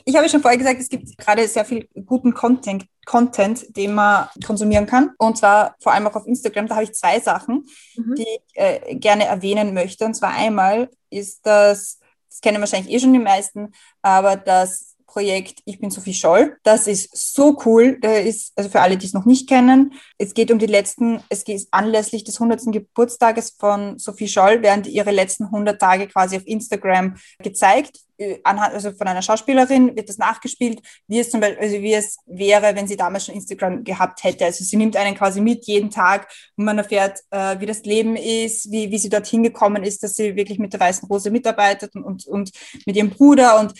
ich 0.06 0.16
habe 0.16 0.28
schon 0.28 0.42
vorher 0.42 0.58
gesagt, 0.58 0.82
es 0.82 0.90
gibt 0.90 1.16
gerade 1.20 1.48
sehr 1.48 1.66
viel 1.66 1.88
guten 2.04 2.34
Content, 2.34 2.88
Content, 3.06 3.76
den 3.76 3.94
man 3.94 4.28
konsumieren 4.46 4.86
kann. 4.86 5.12
Und 5.18 5.38
zwar 5.38 5.76
vor 5.80 5.94
allem 5.94 6.08
auch 6.08 6.16
auf 6.16 6.28
Instagram. 6.28 6.68
Da 6.68 6.76
habe 6.76 6.86
ich 6.86 6.94
zwei 6.94 7.20
Sachen, 7.20 7.66
mhm. 7.96 8.16
die 8.16 8.24
ich 8.24 8.42
äh, 8.54 8.96
gerne 8.96 9.26
erwähnen 9.26 9.74
möchte. 9.74 10.06
Und 10.06 10.14
zwar 10.14 10.32
einmal 10.32 10.90
ist 11.10 11.46
das, 11.46 12.00
das 12.30 12.42
kennen 12.42 12.60
wahrscheinlich 12.60 12.94
eh 12.94 13.00
schon 13.00 13.14
die 13.14 13.20
meisten, 13.20 13.72
aber 14.02 14.36
das 14.36 14.93
Projekt 15.14 15.60
Ich 15.66 15.80
bin 15.80 15.92
Sophie 15.92 16.16
Scholl. 16.16 16.58
Das 16.64 16.88
ist 16.88 17.16
so 17.36 17.56
cool. 17.66 18.00
Da 18.02 18.14
ist, 18.14 18.52
also 18.56 18.68
für 18.72 18.82
alle, 18.82 18.98
die 18.98 19.06
es 19.06 19.14
noch 19.14 19.26
nicht 19.26 19.48
kennen, 19.48 19.94
es 20.18 20.34
geht 20.34 20.50
um 20.50 20.58
die 20.58 20.66
letzten, 20.66 21.22
es 21.30 21.44
geht 21.44 21.68
anlässlich 21.70 22.24
des 22.24 22.42
100. 22.42 22.72
Geburtstages 22.72 23.56
von 23.60 24.00
Sophie 24.00 24.28
Scholl, 24.28 24.64
werden 24.64 24.86
ihre 24.86 25.12
letzten 25.12 25.46
100 25.46 25.80
Tage 25.80 26.08
quasi 26.08 26.38
auf 26.38 26.48
Instagram 26.48 27.16
gezeigt. 27.38 28.00
Äh, 28.18 28.40
anhand, 28.44 28.74
also 28.74 28.92
von 28.92 29.08
einer 29.08 29.22
Schauspielerin 29.22 29.96
wird 29.96 30.10
das 30.10 30.18
nachgespielt, 30.18 30.82
wie 31.08 31.20
es 31.20 31.30
zum 31.30 31.42
Beispiel, 31.42 31.60
also 31.60 31.76
wie 31.76 31.94
es 31.94 32.18
wäre, 32.26 32.76
wenn 32.76 32.88
sie 32.88 32.98
damals 32.98 33.28
schon 33.28 33.36
Instagram 33.36 33.84
gehabt 33.84 34.24
hätte. 34.24 34.46
Also 34.46 34.64
sie 34.64 34.78
nimmt 34.78 34.98
einen 34.98 35.16
quasi 35.16 35.42
mit 35.42 35.68
jeden 35.68 35.92
Tag 35.92 36.28
und 36.56 36.66
man 36.66 36.80
erfährt, 36.80 37.20
äh, 37.30 37.60
wie 37.60 37.68
das 37.68 37.84
Leben 37.84 38.16
ist, 38.16 38.72
wie, 38.72 38.90
wie 38.90 38.98
sie 38.98 39.10
dorthin 39.10 39.44
gekommen 39.44 39.84
ist, 39.84 40.02
dass 40.02 40.16
sie 40.16 40.36
wirklich 40.36 40.58
mit 40.58 40.74
der 40.74 40.80
Weißen 40.80 41.08
Rose 41.08 41.30
mitarbeitet 41.30 41.96
und, 41.96 42.04
und, 42.04 42.26
und 42.26 42.52
mit 42.88 42.96
ihrem 42.96 43.12
Bruder 43.12 43.60
und 43.60 43.74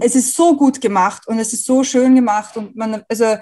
es 0.00 0.14
ist 0.14 0.34
so 0.34 0.56
gut 0.56 0.80
gemacht 0.80 1.26
und 1.26 1.38
es 1.38 1.52
ist 1.52 1.64
so 1.64 1.84
schön 1.84 2.14
gemacht 2.14 2.56
und 2.56 2.76
man, 2.76 3.04
also 3.08 3.36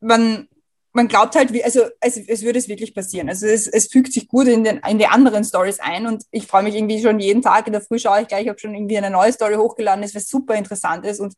man, 0.00 0.48
man 0.92 1.08
glaubt 1.08 1.36
halt, 1.36 1.52
wie, 1.52 1.62
also 1.62 1.82
es, 2.00 2.16
es 2.16 2.42
würde 2.42 2.58
es 2.58 2.68
wirklich 2.68 2.94
passieren. 2.94 3.28
Also 3.28 3.46
es, 3.46 3.66
es 3.66 3.86
fügt 3.86 4.12
sich 4.12 4.28
gut 4.28 4.48
in, 4.48 4.64
den, 4.64 4.80
in 4.88 4.98
die 4.98 5.06
anderen 5.06 5.44
Stories 5.44 5.78
ein 5.78 6.06
und 6.06 6.24
ich 6.30 6.46
freue 6.46 6.62
mich 6.62 6.74
irgendwie 6.74 7.00
schon 7.00 7.20
jeden 7.20 7.42
Tag 7.42 7.66
in 7.66 7.72
der 7.72 7.82
Früh 7.82 7.98
schaue 7.98 8.22
ich 8.22 8.28
gleich, 8.28 8.42
ich 8.42 8.48
habe 8.48 8.58
schon 8.58 8.74
irgendwie 8.74 8.98
eine 8.98 9.10
neue 9.10 9.32
Story 9.32 9.54
hochgeladen, 9.54 10.02
ist 10.02 10.14
was 10.14 10.26
super 10.26 10.54
interessant 10.54 11.04
ist 11.06 11.20
und 11.20 11.34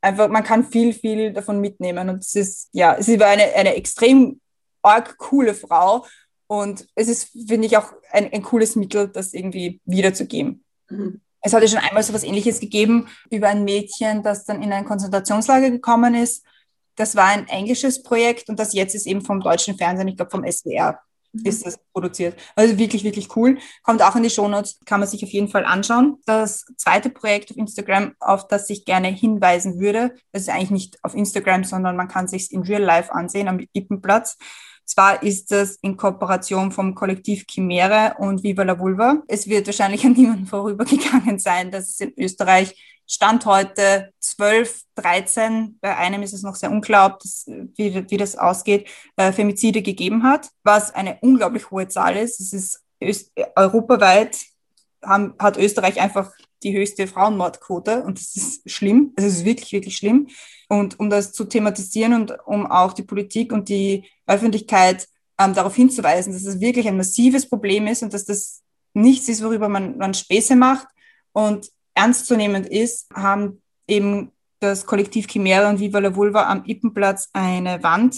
einfach, 0.00 0.28
man 0.28 0.44
kann 0.44 0.64
viel, 0.64 0.92
viel 0.92 1.32
davon 1.32 1.60
mitnehmen 1.60 2.08
und 2.08 2.22
es 2.22 2.34
ist, 2.34 2.68
ja, 2.72 3.00
sie 3.02 3.18
war 3.18 3.28
eine, 3.28 3.54
eine 3.54 3.74
extrem 3.74 4.40
arg 4.82 5.16
coole 5.18 5.54
Frau 5.54 6.06
und 6.46 6.86
es 6.94 7.08
ist, 7.08 7.30
finde 7.48 7.66
ich, 7.66 7.76
auch 7.76 7.92
ein, 8.10 8.32
ein 8.32 8.42
cooles 8.42 8.76
Mittel, 8.76 9.08
das 9.08 9.34
irgendwie 9.34 9.80
wiederzugeben. 9.84 10.64
Mhm. 10.88 11.20
Es 11.40 11.52
hatte 11.52 11.68
schon 11.68 11.78
einmal 11.78 12.02
so 12.02 12.10
etwas 12.10 12.24
Ähnliches 12.24 12.60
gegeben 12.60 13.08
über 13.30 13.48
ein 13.48 13.64
Mädchen, 13.64 14.22
das 14.22 14.44
dann 14.44 14.62
in 14.62 14.72
ein 14.72 14.84
Konzentrationslager 14.84 15.70
gekommen 15.70 16.14
ist. 16.14 16.44
Das 16.96 17.14
war 17.14 17.26
ein 17.26 17.46
englisches 17.48 18.02
Projekt 18.02 18.48
und 18.48 18.58
das 18.58 18.72
jetzt 18.72 18.94
ist 18.94 19.06
eben 19.06 19.22
vom 19.22 19.40
deutschen 19.40 19.76
Fernsehen, 19.76 20.08
ich 20.08 20.16
glaube 20.16 20.32
vom 20.32 20.44
SWR 20.50 21.00
mhm. 21.32 21.46
ist 21.46 21.66
das 21.66 21.78
produziert. 21.92 22.36
Also 22.56 22.78
wirklich, 22.78 23.04
wirklich 23.04 23.34
cool. 23.36 23.58
Kommt 23.82 24.02
auch 24.02 24.16
in 24.16 24.22
die 24.22 24.30
Shownotes, 24.30 24.80
kann 24.84 25.00
man 25.00 25.08
sich 25.08 25.22
auf 25.24 25.30
jeden 25.30 25.48
Fall 25.48 25.64
anschauen. 25.64 26.18
Das 26.26 26.64
zweite 26.76 27.10
Projekt 27.10 27.50
auf 27.50 27.56
Instagram, 27.56 28.14
auf 28.20 28.48
das 28.48 28.68
ich 28.70 28.84
gerne 28.84 29.08
hinweisen 29.08 29.80
würde, 29.80 30.14
das 30.32 30.42
ist 30.42 30.48
eigentlich 30.48 30.70
nicht 30.70 31.04
auf 31.04 31.14
Instagram, 31.14 31.64
sondern 31.64 31.96
man 31.96 32.08
kann 32.08 32.28
sich 32.28 32.52
in 32.52 32.62
Real 32.62 32.82
Life 32.82 33.12
ansehen 33.12 33.48
am 33.48 33.64
Ippenplatz. 33.72 34.36
Zwar 34.88 35.22
ist 35.22 35.52
das 35.52 35.76
in 35.82 35.98
Kooperation 35.98 36.72
vom 36.72 36.94
Kollektiv 36.94 37.44
Chimäre 37.46 38.14
und 38.18 38.42
Viva 38.42 38.62
la 38.62 38.78
Vulva. 38.78 39.22
Es 39.28 39.46
wird 39.46 39.66
wahrscheinlich 39.66 40.02
an 40.06 40.12
niemanden 40.12 40.46
vorübergegangen 40.46 41.38
sein, 41.38 41.70
dass 41.70 41.90
es 41.90 42.00
in 42.00 42.14
Österreich 42.16 42.74
Stand 43.06 43.44
heute 43.44 44.12
12, 44.20 44.82
13, 44.94 45.78
bei 45.82 45.94
einem 45.94 46.22
ist 46.22 46.32
es 46.32 46.42
noch 46.42 46.54
sehr 46.54 46.70
ob 47.06 47.20
das, 47.20 47.44
wie, 47.46 48.10
wie 48.10 48.16
das 48.16 48.36
ausgeht, 48.36 48.88
äh, 49.16 49.30
Femizide 49.30 49.82
gegeben 49.82 50.22
hat, 50.22 50.48
was 50.62 50.94
eine 50.94 51.18
unglaublich 51.20 51.70
hohe 51.70 51.88
Zahl 51.88 52.16
ist. 52.16 52.40
Es 52.40 52.54
ist 52.54 52.82
Öst 53.02 53.30
europaweit 53.56 54.38
haben, 55.04 55.34
hat 55.38 55.58
Österreich 55.58 56.00
einfach 56.00 56.32
die 56.62 56.76
höchste 56.76 57.06
Frauenmordquote 57.06 58.02
und 58.02 58.18
das 58.18 58.36
ist 58.36 58.70
schlimm. 58.70 59.12
Es 59.16 59.24
ist 59.24 59.44
wirklich, 59.44 59.72
wirklich 59.72 59.96
schlimm. 59.96 60.28
Und 60.68 60.98
um 61.00 61.10
das 61.10 61.32
zu 61.32 61.44
thematisieren 61.44 62.14
und 62.14 62.34
um 62.46 62.66
auch 62.66 62.92
die 62.92 63.02
Politik 63.02 63.52
und 63.52 63.68
die 63.68 64.04
Öffentlichkeit 64.26 65.08
ähm, 65.38 65.54
darauf 65.54 65.74
hinzuweisen, 65.74 66.32
dass 66.32 66.44
es 66.44 66.60
wirklich 66.60 66.88
ein 66.88 66.96
massives 66.96 67.48
Problem 67.48 67.86
ist 67.86 68.02
und 68.02 68.12
dass 68.12 68.24
das 68.24 68.62
nichts 68.92 69.28
ist, 69.28 69.42
worüber 69.42 69.68
man, 69.68 69.96
man 69.96 70.14
Späße 70.14 70.56
macht 70.56 70.88
und 71.32 71.70
ernstzunehmend 71.94 72.66
ist, 72.66 73.08
haben 73.14 73.62
eben 73.86 74.32
das 74.60 74.86
Kollektiv 74.86 75.28
Chimäre 75.28 75.68
und 75.68 75.80
Viva 75.80 76.00
la 76.00 76.14
Vulva 76.14 76.48
am 76.48 76.64
Ippenplatz 76.64 77.28
eine 77.32 77.82
Wand 77.82 78.16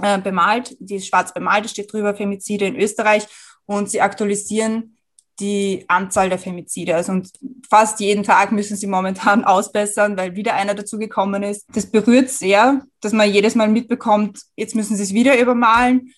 äh, 0.00 0.18
bemalt, 0.18 0.76
die 0.80 0.96
ist 0.96 1.06
schwarz 1.06 1.34
bemalt, 1.34 1.68
steht 1.68 1.92
drüber 1.92 2.14
Femizide 2.14 2.66
in 2.66 2.76
Österreich 2.76 3.26
und 3.66 3.90
sie 3.90 4.00
aktualisieren 4.00 4.96
die 5.40 5.84
Anzahl 5.88 6.28
der 6.28 6.38
Femizide. 6.38 6.94
Also 6.94 7.12
und 7.12 7.30
fast 7.68 8.00
jeden 8.00 8.22
Tag 8.22 8.52
müssen 8.52 8.76
sie 8.76 8.86
momentan 8.86 9.44
ausbessern, 9.46 10.16
weil 10.16 10.36
wieder 10.36 10.54
einer 10.54 10.74
dazugekommen 10.74 11.42
ist. 11.42 11.66
Das 11.74 11.86
berührt 11.86 12.28
sehr, 12.28 12.82
dass 13.00 13.12
man 13.12 13.30
jedes 13.30 13.54
Mal 13.54 13.68
mitbekommt, 13.68 14.42
jetzt 14.56 14.74
müssen 14.74 14.96
sie 14.96 15.02
es 15.02 15.14
wieder 15.14 15.38
übermalen. 15.38 16.12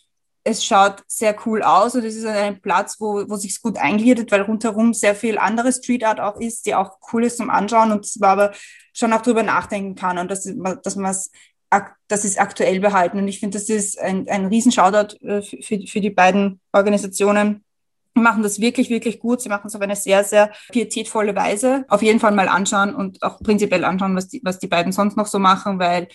Es 0.44 0.64
schaut 0.64 1.04
sehr 1.06 1.36
cool 1.46 1.62
aus 1.62 1.94
und 1.94 2.04
es 2.04 2.16
ist 2.16 2.26
ein 2.26 2.60
Platz, 2.60 2.96
wo, 2.98 3.24
wo 3.28 3.36
sich 3.36 3.62
gut 3.62 3.78
eingliedert, 3.78 4.32
weil 4.32 4.42
rundherum 4.42 4.92
sehr 4.92 5.14
viel 5.14 5.38
andere 5.38 5.72
Street 5.72 6.02
Art 6.02 6.18
auch 6.18 6.40
ist, 6.40 6.66
die 6.66 6.74
auch 6.74 6.98
cool 7.12 7.24
ist 7.24 7.36
zum 7.36 7.48
Anschauen 7.48 7.92
und 7.92 8.08
man 8.18 8.30
aber 8.30 8.52
schon 8.92 9.12
auch 9.12 9.22
drüber 9.22 9.44
nachdenken 9.44 9.94
kann 9.94 10.18
und 10.18 10.30
dass, 10.32 10.52
dass 10.82 10.96
man 10.96 11.12
es 11.12 11.30
das 12.08 12.24
ist 12.24 12.38
aktuell 12.38 12.80
behalten. 12.80 13.18
Und 13.18 13.28
ich 13.28 13.40
finde, 13.40 13.58
das 13.58 13.68
ist 13.68 13.98
ein, 13.98 14.28
ein 14.28 14.46
Riesenshoutout 14.46 15.16
äh, 15.24 15.42
für, 15.42 15.80
für 15.86 16.00
die 16.00 16.10
beiden 16.10 16.60
Organisationen, 16.72 17.64
machen 18.14 18.42
das 18.42 18.60
wirklich, 18.60 18.90
wirklich 18.90 19.18
gut. 19.18 19.40
Sie 19.40 19.48
machen 19.48 19.66
es 19.66 19.74
auf 19.74 19.80
eine 19.80 19.96
sehr, 19.96 20.24
sehr 20.24 20.52
pietätvolle 20.70 21.34
Weise. 21.34 21.84
Auf 21.88 22.02
jeden 22.02 22.20
Fall 22.20 22.32
mal 22.32 22.48
anschauen 22.48 22.94
und 22.94 23.22
auch 23.22 23.38
prinzipiell 23.40 23.84
anschauen, 23.84 24.16
was 24.16 24.28
die, 24.28 24.40
was 24.44 24.58
die 24.58 24.66
beiden 24.66 24.92
sonst 24.92 25.16
noch 25.16 25.26
so 25.26 25.38
machen, 25.38 25.78
weil 25.78 26.08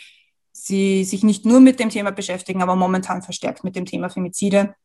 sie 0.51 1.03
sich 1.03 1.23
nicht 1.23 1.45
nur 1.45 1.59
mit 1.59 1.79
dem 1.79 1.89
Thema 1.89 2.11
beschäftigen, 2.11 2.61
aber 2.61 2.75
momentan 2.75 3.21
verstärkt 3.21 3.63
mit 3.63 3.75
dem 3.75 3.85
Thema 3.85 4.09
Femizide. 4.09 4.75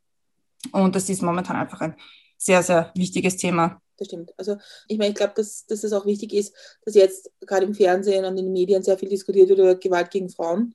Und 0.71 0.95
das 0.95 1.09
ist 1.09 1.23
momentan 1.23 1.57
einfach 1.57 1.81
ein 1.81 1.97
sehr, 2.39 2.63
sehr 2.63 2.93
wichtiges 2.95 3.37
Thema. 3.37 3.81
Das 3.97 4.09
stimmt. 4.09 4.33
Also 4.37 4.57
ich 4.89 4.99
meine, 4.99 5.11
ich 5.11 5.17
glaube, 5.17 5.35
dass, 5.37 5.67
dass 5.67 5.85
es 5.85 5.93
auch 5.93 6.07
wichtig 6.07 6.33
ist, 6.33 6.55
dass 6.85 6.95
jetzt 6.95 7.31
gerade 7.41 7.67
im 7.67 7.75
Fernsehen 7.75 8.25
und 8.25 8.37
in 8.37 8.47
den 8.47 8.53
Medien 8.53 8.83
sehr 8.83 8.99
viel 8.99 9.09
diskutiert 9.09 9.49
wird 9.49 9.59
über 9.59 9.75
Gewalt 9.75 10.11
gegen 10.11 10.29
Frauen. 10.29 10.75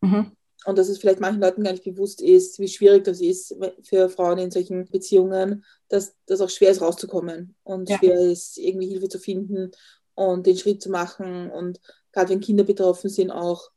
Mhm 0.00 0.32
und 0.68 0.76
dass 0.76 0.90
es 0.90 0.98
vielleicht 0.98 1.20
manchen 1.20 1.40
Leuten 1.40 1.64
gar 1.64 1.72
nicht 1.72 1.84
bewusst 1.84 2.20
ist, 2.20 2.58
wie 2.58 2.68
schwierig 2.68 3.02
das 3.04 3.22
ist 3.22 3.56
für 3.82 4.10
Frauen 4.10 4.36
in 4.36 4.50
solchen 4.50 4.84
Beziehungen, 4.84 5.64
dass 5.88 6.14
das 6.26 6.42
auch 6.42 6.50
schwer 6.50 6.68
ist 6.68 6.82
rauszukommen 6.82 7.54
und 7.62 7.88
ja. 7.88 7.96
schwer 7.96 8.20
ist, 8.20 8.58
irgendwie 8.58 8.88
Hilfe 8.88 9.08
zu 9.08 9.18
finden 9.18 9.70
und 10.14 10.46
den 10.46 10.58
Schritt 10.58 10.82
zu 10.82 10.90
machen 10.90 11.50
und 11.50 11.80
gerade 12.12 12.28
wenn 12.28 12.40
Kinder 12.40 12.64
betroffen 12.64 13.08
sind 13.08 13.30
auch. 13.30 13.70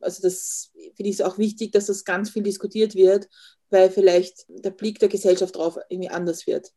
Also 0.00 0.22
das 0.22 0.70
finde 0.94 1.10
ich 1.10 1.24
auch 1.24 1.38
wichtig, 1.38 1.72
dass 1.72 1.86
das 1.86 2.04
ganz 2.04 2.30
viel 2.30 2.44
diskutiert 2.44 2.94
wird, 2.94 3.28
weil 3.70 3.90
vielleicht 3.90 4.44
der 4.46 4.70
Blick 4.70 5.00
der 5.00 5.08
Gesellschaft 5.08 5.56
darauf 5.56 5.76
irgendwie 5.88 6.10
anders 6.10 6.46
wird. 6.46 6.70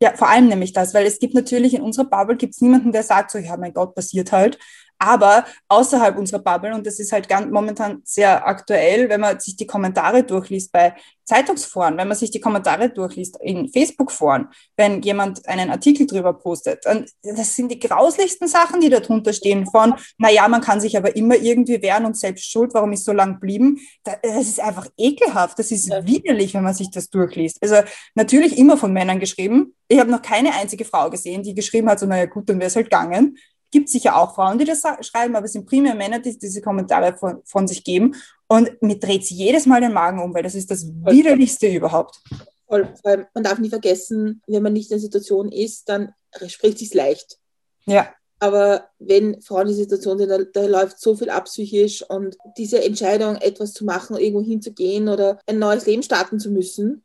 Ja, 0.00 0.16
vor 0.16 0.28
allem 0.28 0.48
nämlich 0.48 0.72
das, 0.72 0.92
weil 0.92 1.06
es 1.06 1.20
gibt 1.20 1.34
natürlich 1.34 1.74
in 1.74 1.82
unserer 1.82 2.06
Bubble 2.06 2.36
gibt 2.36 2.54
es 2.54 2.60
niemanden, 2.60 2.90
der 2.90 3.04
sagt 3.04 3.30
so, 3.30 3.38
ja, 3.38 3.56
mein 3.56 3.72
Gott, 3.72 3.94
passiert 3.94 4.32
halt. 4.32 4.58
Aber 5.02 5.44
außerhalb 5.66 6.16
unserer 6.16 6.38
Bubble, 6.38 6.72
und 6.72 6.86
das 6.86 7.00
ist 7.00 7.10
halt 7.10 7.28
ganz 7.28 7.50
momentan 7.50 8.02
sehr 8.04 8.46
aktuell, 8.46 9.08
wenn 9.08 9.20
man 9.20 9.40
sich 9.40 9.56
die 9.56 9.66
Kommentare 9.66 10.22
durchliest 10.22 10.70
bei 10.70 10.94
Zeitungsforen, 11.24 11.96
wenn 11.96 12.06
man 12.06 12.16
sich 12.16 12.30
die 12.30 12.38
Kommentare 12.38 12.88
durchliest 12.88 13.36
in 13.40 13.68
Facebook-Foren, 13.68 14.48
wenn 14.76 15.02
jemand 15.02 15.44
einen 15.48 15.70
Artikel 15.70 16.06
drüber 16.06 16.34
postet, 16.34 16.84
dann, 16.84 17.04
das 17.22 17.56
sind 17.56 17.72
die 17.72 17.80
grauslichsten 17.80 18.46
Sachen, 18.46 18.80
die 18.80 18.90
da 18.90 19.00
drunter 19.00 19.32
stehen 19.32 19.66
von, 19.66 19.94
naja, 20.18 20.46
man 20.46 20.60
kann 20.60 20.80
sich 20.80 20.96
aber 20.96 21.16
immer 21.16 21.34
irgendwie 21.34 21.82
wehren 21.82 22.04
und 22.04 22.16
selbst 22.16 22.48
schuld, 22.48 22.72
warum 22.72 22.92
ist 22.92 23.04
so 23.04 23.12
lang 23.12 23.40
blieben. 23.40 23.80
Das 24.04 24.46
ist 24.48 24.60
einfach 24.60 24.86
ekelhaft, 24.96 25.58
das 25.58 25.72
ist 25.72 25.90
widerlich, 25.90 26.54
wenn 26.54 26.62
man 26.62 26.74
sich 26.74 26.92
das 26.92 27.10
durchliest. 27.10 27.58
Also 27.60 27.76
natürlich 28.14 28.56
immer 28.56 28.76
von 28.76 28.92
Männern 28.92 29.18
geschrieben. 29.18 29.74
Ich 29.88 29.98
habe 29.98 30.12
noch 30.12 30.22
keine 30.22 30.54
einzige 30.54 30.84
Frau 30.84 31.10
gesehen, 31.10 31.42
die 31.42 31.54
geschrieben 31.54 31.88
hat, 31.90 31.98
so, 31.98 32.06
naja 32.06 32.26
gut, 32.26 32.48
dann 32.48 32.60
wäre 32.60 32.68
es 32.68 32.76
halt 32.76 32.86
gegangen 32.86 33.36
gibt 33.72 33.88
sicher 33.88 34.16
auch 34.16 34.34
Frauen, 34.36 34.58
die 34.58 34.64
das 34.64 34.82
schreiben, 35.00 35.34
aber 35.34 35.46
es 35.46 35.52
sind 35.52 35.66
primär 35.66 35.96
Männer, 35.96 36.20
die 36.20 36.38
diese 36.38 36.62
Kommentare 36.62 37.16
von, 37.16 37.42
von 37.44 37.66
sich 37.66 37.82
geben. 37.82 38.14
Und 38.46 38.80
mir 38.82 39.00
dreht 39.00 39.24
sie 39.24 39.34
jedes 39.34 39.66
Mal 39.66 39.80
den 39.80 39.92
Magen 39.92 40.20
um, 40.20 40.32
weil 40.32 40.44
das 40.44 40.54
ist 40.54 40.70
das 40.70 40.86
widerlichste 40.86 41.66
überhaupt. 41.66 42.20
Voll. 42.68 42.88
Man 43.34 43.44
darf 43.44 43.58
nie 43.58 43.70
vergessen, 43.70 44.42
wenn 44.46 44.62
man 44.62 44.72
nicht 44.72 44.90
in 44.90 44.96
der 44.96 45.00
Situation 45.00 45.50
ist, 45.50 45.88
dann 45.88 46.14
spricht 46.46 46.78
sich 46.78 46.94
leicht. 46.94 47.38
Ja. 47.86 48.08
Aber 48.38 48.88
wenn 48.98 49.40
Frauen 49.40 49.62
in 49.62 49.68
dieser 49.68 49.82
Situation 49.82 50.18
sind, 50.18 50.28
da, 50.28 50.38
da, 50.38 50.66
läuft 50.66 50.98
so 50.98 51.14
viel 51.14 51.30
ab 51.30 51.44
psychisch 51.44 52.02
und 52.08 52.36
diese 52.56 52.82
Entscheidung, 52.82 53.36
etwas 53.36 53.72
zu 53.72 53.84
machen, 53.84 54.16
irgendwo 54.16 54.42
hinzugehen 54.42 55.08
oder 55.08 55.38
ein 55.46 55.58
neues 55.58 55.86
Leben 55.86 56.02
starten 56.02 56.40
zu 56.40 56.50
müssen, 56.50 57.02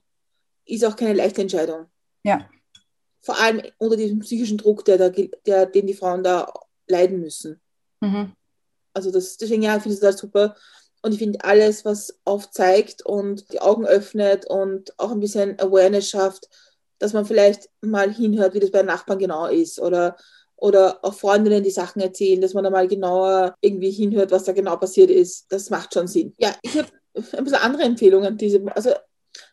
ist 0.66 0.84
auch 0.84 0.96
keine 0.96 1.14
leichte 1.14 1.42
Entscheidung. 1.42 1.86
Ja. 2.24 2.50
Vor 3.28 3.38
allem 3.38 3.62
unter 3.78 3.98
diesem 3.98 4.20
psychischen 4.20 4.58
Druck, 4.58 4.86
der, 4.86 4.98
da, 4.98 5.10
der, 5.46 5.66
den 5.66 5.86
die 5.86 5.94
Frauen 5.94 6.24
da 6.24 6.50
leiden 6.88 7.20
müssen. 7.20 7.60
Mhm. 8.00 8.32
Also 8.94 9.12
das, 9.12 9.36
deswegen 9.36 9.64
ja, 9.64 9.78
finde 9.82 9.96
ich 9.96 10.00
das 10.00 10.18
super. 10.18 10.56
Und 11.02 11.12
ich 11.12 11.18
finde 11.18 11.44
alles, 11.44 11.84
was 11.84 12.18
aufzeigt 12.24 13.06
und 13.06 13.52
die 13.52 13.60
Augen 13.60 13.86
öffnet 13.86 14.46
und 14.46 14.98
auch 14.98 15.12
ein 15.12 15.20
bisschen 15.20 15.60
Awareness 15.60 16.10
schafft, 16.10 16.48
dass 17.00 17.12
man 17.12 17.26
vielleicht 17.26 17.70
mal 17.82 18.10
hinhört, 18.10 18.54
wie 18.54 18.62
das 18.62 18.72
bei 18.72 18.82
Nachbarn 18.82 19.20
genau 19.20 19.48
ist 19.48 19.78
oder 19.82 20.16
oder 20.56 21.04
auch 21.04 21.14
Freundinnen 21.14 21.64
die 21.64 21.70
Sachen 21.70 22.02
erzählen, 22.02 22.40
dass 22.40 22.54
man 22.54 22.64
da 22.64 22.70
mal 22.70 22.88
genauer 22.88 23.56
irgendwie 23.60 23.92
hinhört, 23.92 24.32
was 24.32 24.46
da 24.46 24.54
genau 24.54 24.78
passiert 24.78 25.12
ist. 25.12 25.48
Das 25.50 25.70
macht 25.70 25.94
schon 25.94 26.08
Sinn. 26.08 26.34
Ja, 26.38 26.56
ich 26.62 26.78
habe 26.78 26.88
ein 27.14 27.44
bisschen 27.44 27.60
andere 27.60 27.84
Empfehlungen. 27.84 28.38
Diese, 28.38 28.66
also 28.74 28.92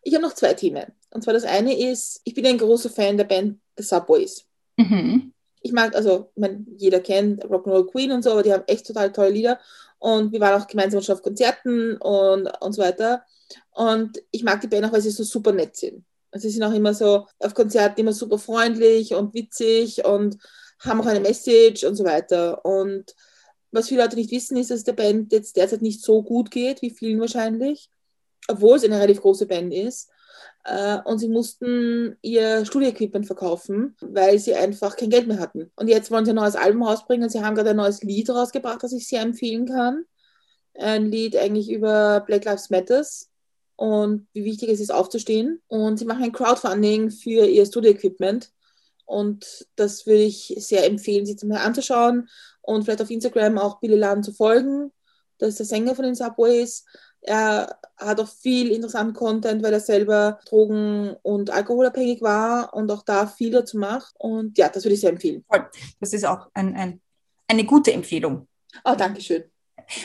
ich 0.05 0.15
habe 0.15 0.23
noch 0.23 0.35
zwei 0.35 0.55
Themen. 0.55 0.93
Und 1.11 1.25
zwar 1.25 1.35
das 1.35 1.45
eine 1.45 1.77
ist, 1.77 2.21
ich 2.25 2.35
bin 2.35 2.47
ein 2.47 2.57
großer 2.57 2.89
Fan 2.89 3.17
der 3.17 3.25
Band 3.25 3.59
Subways. 3.79 4.45
Mhm. 4.77 5.33
Ich 5.61 5.73
mag, 5.73 5.95
also 5.95 6.31
ich 6.35 6.41
meine, 6.41 6.65
jeder 6.77 7.01
kennt 7.01 7.45
Rock'n'Roll 7.45 7.91
Queen 7.91 8.13
und 8.13 8.23
so, 8.23 8.33
aber 8.33 8.43
die 8.43 8.53
haben 8.53 8.65
echt 8.67 8.87
total 8.87 9.13
tolle 9.13 9.31
Lieder. 9.31 9.59
Und 9.99 10.33
wir 10.33 10.41
waren 10.41 10.61
auch 10.61 10.67
gemeinsam 10.67 11.01
schon 11.01 11.15
auf 11.15 11.23
Konzerten 11.23 11.97
und, 11.97 12.47
und 12.61 12.73
so 12.73 12.83
weiter. 12.83 13.25
Und 13.71 14.23
ich 14.31 14.43
mag 14.43 14.61
die 14.61 14.67
Band 14.67 14.85
auch, 14.87 14.93
weil 14.93 15.01
sie 15.01 15.11
so 15.11 15.25
super 15.25 15.53
nett 15.53 15.77
sind. 15.77 16.05
Also 16.31 16.49
sie 16.49 16.55
sind 16.55 16.65
auch 16.65 16.75
immer 16.75 16.93
so 16.93 17.27
auf 17.39 17.55
Konzerten 17.55 18.01
immer 18.01 18.13
super 18.13 18.39
freundlich 18.39 19.15
und 19.15 19.35
witzig 19.35 20.05
und 20.05 20.37
haben 20.81 21.01
auch 21.01 21.07
eine 21.07 21.21
Message 21.21 21.85
und 21.85 21.95
so 21.95 22.05
weiter. 22.05 22.65
Und 22.65 23.15
was 23.71 23.89
viele 23.89 24.03
Leute 24.03 24.17
nicht 24.17 24.31
wissen, 24.31 24.57
ist, 24.57 24.71
dass 24.71 24.85
der 24.85 24.93
Band 24.93 25.33
jetzt 25.33 25.57
derzeit 25.57 25.83
nicht 25.83 26.03
so 26.03 26.23
gut 26.23 26.51
geht, 26.51 26.83
wie 26.83 26.91
vielen 26.91 27.21
wahrscheinlich, 27.21 27.89
obwohl 28.49 28.77
es 28.77 28.85
eine 28.85 28.97
relativ 28.97 29.21
große 29.21 29.47
Band 29.47 29.73
ist. 29.73 30.11
Äh, 30.65 30.99
und 31.05 31.19
sie 31.19 31.29
mussten 31.29 32.17
ihr 32.23 32.65
Studioequipment 32.65 33.27
verkaufen, 33.27 33.97
weil 34.01 34.39
sie 34.39 34.55
einfach 34.55 34.97
kein 34.97 35.11
Geld 35.11 35.27
mehr 35.27 35.39
hatten. 35.39 35.71
Und 35.77 35.89
jetzt 35.89 36.11
wollen 36.11 36.25
sie 36.25 36.33
ein 36.33 36.37
neues 36.37 36.57
Album 36.57 36.83
rausbringen. 36.83 37.29
Sie 37.29 37.43
haben 37.43 37.55
gerade 37.55 37.71
ein 37.71 37.77
neues 37.77 38.03
Lied 38.03 38.31
rausgebracht, 38.31 38.83
das 38.83 38.93
ich 38.93 39.07
sehr 39.07 39.23
empfehlen 39.23 39.67
kann. 39.67 40.05
Ein 40.75 41.11
Lied 41.11 41.37
eigentlich 41.37 41.71
über 41.71 42.21
Black 42.21 42.45
Lives 42.45 42.71
Matters 42.71 43.31
und 43.77 44.27
wie 44.33 44.45
wichtig 44.45 44.71
es 44.71 44.81
ist, 44.81 44.93
aufzustehen. 44.93 45.61
Und 45.69 45.99
sie 45.99 46.07
machen 46.07 46.25
ein 46.25 46.33
Crowdfunding 46.33 47.11
für 47.11 47.47
ihr 47.47 47.67
Studioequipment. 47.67 48.51
Und 49.05 49.67
das 49.77 50.07
würde 50.07 50.23
ich 50.23 50.55
sehr 50.59 50.87
empfehlen, 50.87 51.27
sich 51.27 51.43
mal 51.43 51.59
anzuschauen 51.59 52.29
und 52.63 52.85
vielleicht 52.85 53.03
auf 53.03 53.11
Instagram 53.11 53.59
auch 53.59 53.81
Billy 53.81 53.97
Laden 53.97 54.25
zu 54.25 54.33
folgen. 54.33 54.93
Das 55.39 55.51
ist 55.51 55.59
der 55.59 55.67
Sänger 55.67 55.95
von 55.95 56.05
den 56.07 56.15
Subways. 56.15 56.85
Er 57.27 57.79
hat 57.97 58.21
auch 58.21 58.29
viel 58.29 58.71
interessanten 58.71 59.15
Content, 59.15 59.63
weil 59.63 59.73
er 59.73 59.81
selber 59.81 60.39
drogen- 60.47 61.17
und 61.23 61.51
alkoholabhängig 61.51 62.21
war 62.21 62.75
und 62.75 62.91
auch 62.91 63.03
da 63.03 63.27
viel 63.27 63.51
dazu 63.51 63.79
macht. 63.79 64.15
Und 64.19 64.59
ja, 64.59 64.69
das 64.69 64.85
würde 64.85 64.95
ich 64.95 65.01
sehr 65.01 65.11
empfehlen. 65.11 65.45
Das 66.01 66.13
ist 66.13 66.27
auch 66.27 66.51
ein, 66.53 66.77
ein, 66.77 67.01
eine 67.49 67.65
gute 67.65 67.93
Empfehlung. 67.93 68.47
Oh, 68.85 68.95
danke 68.97 69.21
schön. 69.21 69.45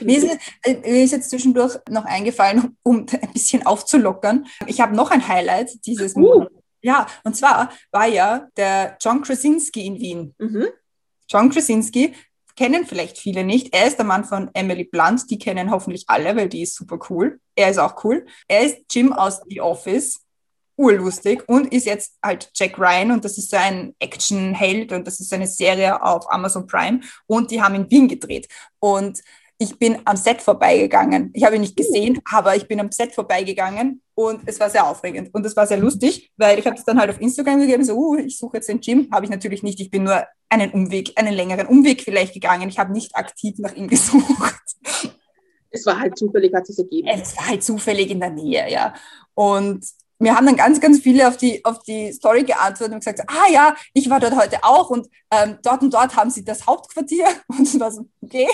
Mir 0.02 0.18
ist, 0.18 0.38
äh, 0.64 0.76
mir 0.76 1.04
ist, 1.04 1.12
jetzt 1.12 1.30
zwischendurch 1.30 1.78
noch 1.90 2.06
eingefallen, 2.06 2.78
um 2.84 3.06
ein 3.10 3.34
bisschen 3.34 3.66
aufzulockern. 3.66 4.46
Ich 4.68 4.82
habe 4.82 4.96
noch 4.96 5.12
ein 5.12 5.28
Highlight 5.28 5.86
dieses 5.86 6.16
uh. 6.16 6.20
Monats. 6.20 6.56
Ja, 6.82 7.08
und 7.26 7.36
zwar 7.36 7.72
war 7.92 8.08
ja 8.08 8.48
der 8.56 8.98
John 9.02 9.22
Krasinski 9.22 9.86
in 9.86 10.00
Wien. 10.00 10.36
Mhm. 10.38 10.68
John 11.28 11.50
Krasinski 11.50 12.14
kennen 12.60 12.86
vielleicht 12.86 13.18
viele 13.18 13.46
nicht. 13.46 13.74
Er 13.74 13.88
ist 13.88 13.96
der 13.96 14.06
Mann 14.06 14.26
von 14.26 14.50
Emily 14.54 14.84
Blunt, 14.84 15.32
die 15.32 15.40
kennen 15.40 15.72
hoffentlich 15.72 16.04
alle, 16.08 16.36
weil 16.36 16.50
die 16.50 16.64
ist 16.64 16.76
super 16.76 17.00
cool. 17.10 17.40
Er 17.56 17.70
ist 17.70 17.78
auch 17.78 18.04
cool. 18.04 18.26
Er 18.50 18.66
ist 18.66 18.80
Jim 18.92 19.14
aus 19.14 19.40
The 19.48 19.62
Office, 19.62 20.26
urlustig 20.76 21.48
und 21.48 21.72
ist 21.72 21.86
jetzt 21.86 22.18
halt 22.22 22.52
Jack 22.54 22.78
Ryan 22.78 23.12
und 23.12 23.24
das 23.24 23.38
ist 23.38 23.50
so 23.50 23.56
ein 23.56 23.96
Actionheld 24.00 24.92
und 24.92 25.08
das 25.08 25.22
ist 25.22 25.32
eine 25.34 25.48
Serie 25.48 26.04
auf 26.04 26.30
Amazon 26.30 26.68
Prime 26.68 27.00
und 27.28 27.50
die 27.50 27.62
haben 27.62 27.76
in 27.76 27.90
Wien 27.90 28.10
gedreht. 28.10 28.50
Und 28.80 29.22
ich 29.62 29.78
bin 29.78 30.00
am 30.06 30.16
Set 30.16 30.42
vorbeigegangen. 30.42 31.32
Ich 31.34 31.44
habe 31.44 31.56
ihn 31.56 31.62
nicht 31.62 31.76
gesehen, 31.76 32.20
aber 32.32 32.56
ich 32.56 32.66
bin 32.68 32.80
am 32.80 32.92
Set 32.92 33.14
vorbeigegangen 33.14 34.02
und 34.16 34.42
es 34.46 34.58
war 34.58 34.70
sehr 34.70 34.88
aufregend 34.88 35.34
und 35.34 35.46
es 35.46 35.56
war 35.56 35.68
sehr 35.68 35.78
lustig, 35.78 36.32
weil 36.38 36.58
ich 36.58 36.66
habe 36.66 36.78
es 36.78 36.86
dann 36.86 36.98
halt 36.98 37.10
auf 37.10 37.20
Instagram 37.20 37.60
gegeben, 37.60 37.84
so, 37.84 37.96
uh, 37.96 38.16
ich 38.18 38.38
suche 38.38 38.58
jetzt 38.58 38.70
den 38.70 38.80
Gym, 38.80 39.10
habe 39.12 39.26
ich 39.26 39.32
natürlich 39.32 39.62
nicht. 39.62 39.82
Ich 39.82 39.92
bin 39.92 40.04
nur 40.04 40.26
einen 40.48 40.72
Umweg, 40.72 41.12
einen 41.18 41.34
längeren 41.34 41.68
Umweg 41.68 42.02
vielleicht 42.02 42.34
gegangen. 42.34 42.70
Ich 42.70 42.80
habe 42.80 42.94
nicht 42.94 43.16
aktiv 43.18 43.56
nach 43.60 43.76
ihm 43.76 43.88
gesucht. 43.90 44.62
Es 45.72 45.86
war 45.86 46.00
halt 46.00 46.18
zufällig, 46.18 46.54
hat 46.54 46.68
es 46.70 46.80
ergeben. 46.80 47.10
Es 47.10 47.36
war 47.36 47.50
halt 47.50 47.62
zufällig 47.62 48.10
in 48.10 48.22
der 48.22 48.32
Nähe, 48.32 48.72
ja. 48.72 48.94
Und 49.34 49.86
mir 50.20 50.36
haben 50.36 50.46
dann 50.46 50.56
ganz, 50.56 50.80
ganz 50.80 51.00
viele 51.00 51.28
auf 51.28 51.36
die, 51.36 51.64
auf 51.66 51.80
die 51.84 52.14
Story 52.14 52.44
geantwortet 52.44 52.94
und 52.94 53.00
gesagt, 53.00 53.22
ah 53.28 53.52
ja, 53.52 53.76
ich 53.94 54.10
war 54.10 54.22
dort 54.22 54.38
heute 54.38 54.64
auch 54.64 54.90
und 54.90 55.08
ähm, 55.32 55.58
dort 55.64 55.82
und 55.82 55.94
dort 55.94 56.16
haben 56.16 56.30
sie 56.30 56.46
das 56.46 56.66
Hauptquartier. 56.66 57.28
Und 57.48 57.62
ich 57.74 57.80
war 57.80 57.92
so, 57.92 58.06
okay, 58.22 58.48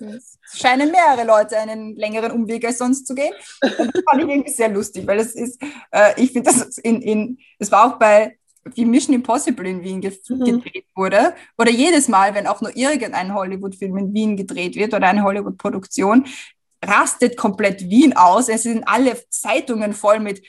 es 0.00 0.38
scheinen 0.52 0.90
mehrere 0.90 1.26
Leute 1.26 1.58
einen 1.58 1.96
längeren 1.96 2.32
Umweg 2.32 2.64
als 2.64 2.78
sonst 2.78 3.06
zu 3.06 3.14
gehen. 3.14 3.32
Und 3.62 3.94
das 3.94 4.02
fand 4.08 4.22
ich 4.22 4.28
irgendwie 4.28 4.50
sehr 4.50 4.68
lustig, 4.68 5.06
weil 5.06 5.18
es 5.18 5.34
ist, 5.34 5.60
äh, 5.90 6.20
ich 6.20 6.32
finde, 6.32 6.50
das 6.50 6.78
in, 6.78 7.02
in, 7.02 7.38
es 7.58 7.70
war 7.70 7.86
auch 7.86 7.98
bei, 7.98 8.36
wie 8.74 8.84
Mission 8.84 9.14
Impossible 9.14 9.68
in 9.68 9.82
Wien 9.82 10.00
ge 10.00 10.16
mhm. 10.28 10.44
gedreht 10.44 10.86
wurde, 10.94 11.34
oder 11.58 11.70
jedes 11.70 12.08
Mal, 12.08 12.34
wenn 12.34 12.46
auch 12.46 12.60
nur 12.60 12.76
irgendein 12.76 13.34
Hollywood-Film 13.34 13.96
in 13.96 14.14
Wien 14.14 14.36
gedreht 14.36 14.76
wird 14.76 14.94
oder 14.94 15.08
eine 15.08 15.22
Hollywood-Produktion, 15.22 16.26
rastet 16.84 17.36
komplett 17.36 17.88
Wien 17.88 18.16
aus. 18.16 18.48
Es 18.48 18.64
sind 18.64 18.84
alle 18.86 19.16
Zeitungen 19.30 19.92
voll 19.92 20.20
mit 20.20 20.42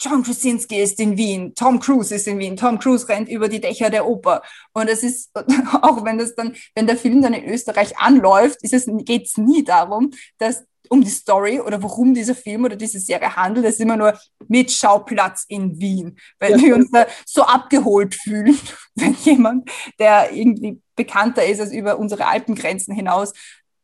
John 0.00 0.22
Krasinski 0.22 0.80
ist 0.80 0.98
in 1.00 1.16
Wien, 1.16 1.54
Tom 1.54 1.78
Cruise 1.78 2.14
ist 2.14 2.26
in 2.26 2.38
Wien, 2.38 2.56
Tom 2.56 2.78
Cruise 2.78 3.08
rennt 3.08 3.28
über 3.28 3.48
die 3.48 3.60
Dächer 3.60 3.90
der 3.90 4.06
Oper. 4.06 4.42
Und 4.72 4.88
es 4.88 5.02
ist, 5.02 5.30
auch 5.82 6.04
wenn 6.04 6.18
das 6.18 6.34
dann, 6.34 6.54
wenn 6.74 6.86
der 6.86 6.96
Film 6.96 7.22
dann 7.22 7.34
in 7.34 7.48
Österreich 7.48 7.96
anläuft, 7.98 8.62
ist 8.62 8.74
es, 8.74 8.86
geht 9.04 9.26
es 9.26 9.36
nie 9.36 9.64
darum, 9.64 10.10
dass 10.38 10.64
um 10.88 11.02
die 11.02 11.10
Story 11.10 11.60
oder 11.60 11.82
worum 11.82 12.14
dieser 12.14 12.34
Film 12.34 12.64
oder 12.64 12.76
diese 12.76 12.98
Serie 12.98 13.34
handelt. 13.36 13.66
Es 13.66 13.74
ist 13.74 13.80
immer 13.80 13.96
nur 13.96 14.18
mit 14.48 14.70
Schauplatz 14.70 15.44
in 15.48 15.80
Wien, 15.80 16.18
weil 16.38 16.52
ja. 16.52 16.58
wir 16.58 16.74
uns 16.74 16.90
da 16.90 17.06
so 17.24 17.42
abgeholt 17.42 18.14
fühlen, 18.14 18.58
wenn 18.94 19.14
jemand, 19.22 19.70
der 19.98 20.32
irgendwie 20.32 20.80
bekannter 20.96 21.44
ist 21.44 21.60
als 21.60 21.72
über 21.72 21.98
unsere 21.98 22.26
Alpengrenzen 22.26 22.94
hinaus, 22.94 23.32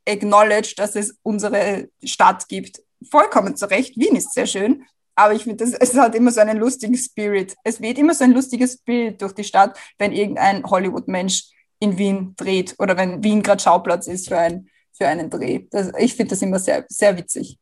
acknowledge, 0.07 0.75
dass 0.77 0.97
es 0.97 1.19
unsere 1.23 1.89
Stadt 2.05 2.49
gibt. 2.49 2.83
Vollkommen 3.11 3.57
zu 3.57 3.71
Recht. 3.71 3.97
Wien 3.97 4.17
ist 4.17 4.35
sehr 4.35 4.47
schön, 4.47 4.85
aber 5.21 5.35
ich 5.35 5.45
finde, 5.45 5.65
es 5.65 5.95
hat 5.95 6.15
immer 6.15 6.31
so 6.31 6.41
einen 6.41 6.57
lustigen 6.57 6.97
Spirit. 6.97 7.55
Es 7.63 7.81
weht 7.81 7.99
immer 7.99 8.15
so 8.15 8.25
ein 8.25 8.33
lustiges 8.33 8.75
Spirit 8.75 9.21
durch 9.21 9.33
die 9.33 9.45
Stadt, 9.45 9.79
wenn 9.99 10.13
irgendein 10.13 10.65
Hollywood-Mensch 10.65 11.51
in 11.79 11.99
Wien 11.99 12.35
dreht 12.37 12.75
oder 12.79 12.97
wenn 12.97 13.23
Wien 13.23 13.43
gerade 13.43 13.63
Schauplatz 13.63 14.07
ist 14.07 14.29
für, 14.29 14.39
ein, 14.39 14.71
für 14.93 15.07
einen 15.07 15.29
Dreh. 15.29 15.67
Das, 15.71 15.93
ich 15.99 16.15
finde 16.15 16.31
das 16.31 16.43
immer 16.43 16.59
sehr, 16.59 16.87
sehr 16.89 17.17
witzig. 17.19 17.59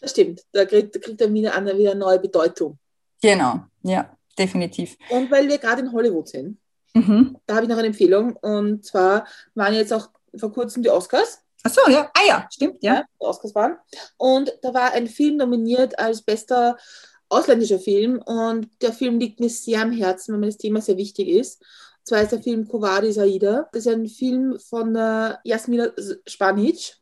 Das 0.00 0.12
stimmt. 0.12 0.42
Da 0.52 0.64
kriegt, 0.64 0.96
da 0.96 1.00
kriegt 1.00 1.20
der 1.20 1.32
Wiener 1.32 1.54
an 1.54 1.66
wieder 1.66 1.90
eine 1.90 2.00
neue 2.00 2.18
Bedeutung. 2.18 2.78
Genau, 3.20 3.60
ja, 3.82 4.16
definitiv. 4.38 4.96
Und 5.10 5.30
weil 5.30 5.46
wir 5.48 5.58
gerade 5.58 5.82
in 5.82 5.92
Hollywood 5.92 6.28
sind, 6.28 6.58
mhm. 6.94 7.36
da 7.46 7.54
habe 7.54 7.64
ich 7.64 7.70
noch 7.70 7.78
eine 7.78 7.88
Empfehlung. 7.88 8.36
Und 8.36 8.86
zwar 8.86 9.26
waren 9.54 9.74
jetzt 9.74 9.92
auch 9.92 10.08
vor 10.36 10.50
kurzem 10.50 10.82
die 10.82 10.90
Oscars. 10.90 11.41
Ach 11.64 11.70
so, 11.70 11.80
ja. 11.90 12.10
Ah 12.14 12.26
ja, 12.26 12.48
stimmt, 12.52 12.82
ja. 12.82 12.94
ja 12.94 13.04
Oscars 13.18 13.54
waren. 13.54 13.76
Und 14.16 14.52
da 14.62 14.74
war 14.74 14.92
ein 14.92 15.06
Film 15.06 15.36
nominiert 15.36 15.98
als 15.98 16.22
bester 16.22 16.76
ausländischer 17.28 17.78
Film. 17.78 18.20
Und 18.24 18.68
der 18.80 18.92
Film 18.92 19.18
liegt 19.18 19.40
mir 19.40 19.50
sehr 19.50 19.82
am 19.82 19.92
Herzen, 19.92 20.32
weil 20.32 20.40
mir 20.40 20.46
das 20.46 20.58
Thema 20.58 20.80
sehr 20.80 20.96
wichtig 20.96 21.28
ist. 21.28 21.60
Und 21.60 22.06
zwar 22.08 22.22
ist 22.22 22.32
der 22.32 22.42
Film 22.42 22.66
Kovadi 22.66 23.12
Saida. 23.12 23.68
Das 23.72 23.86
ist 23.86 23.92
ein 23.92 24.06
Film 24.06 24.58
von 24.58 24.94
äh, 24.96 25.36
Jasmina 25.44 25.92
Spanic. 26.26 26.96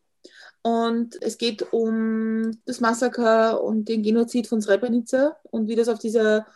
Und 0.62 1.16
es 1.22 1.38
geht 1.38 1.72
um 1.72 2.50
das 2.66 2.80
Massaker 2.80 3.62
und 3.62 3.88
den 3.88 4.02
Genozid 4.02 4.46
von 4.46 4.60
Srebrenica 4.60 5.36
und 5.44 5.68
wie 5.68 5.74
das 5.74 5.88
auf 5.88 5.98
dieser 5.98 6.46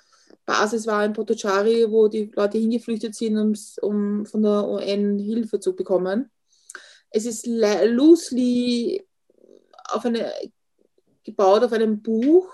Basis 0.45 0.87
war 0.87 1.05
in 1.07 1.15
Potocari, 1.15 1.91
wo 1.91 2.09
die 2.09 2.31
Leute 2.35 2.59
hingeflüchtet 2.59 3.15
sind, 3.15 3.39
um, 3.39 3.55
um 3.81 4.27
von 4.27 4.43
der 4.43 4.69
UN 4.69 5.19
Hilfe 5.19 5.59
zu 5.59 5.75
bekommen. 5.75 6.31
Es 7.17 7.27
ist 7.27 7.47
loosely 7.47 9.07
auf 9.85 10.05
eine, 10.05 10.33
gebaut 11.23 11.63
auf 11.63 11.73
einem 11.73 12.03
Buch 12.03 12.53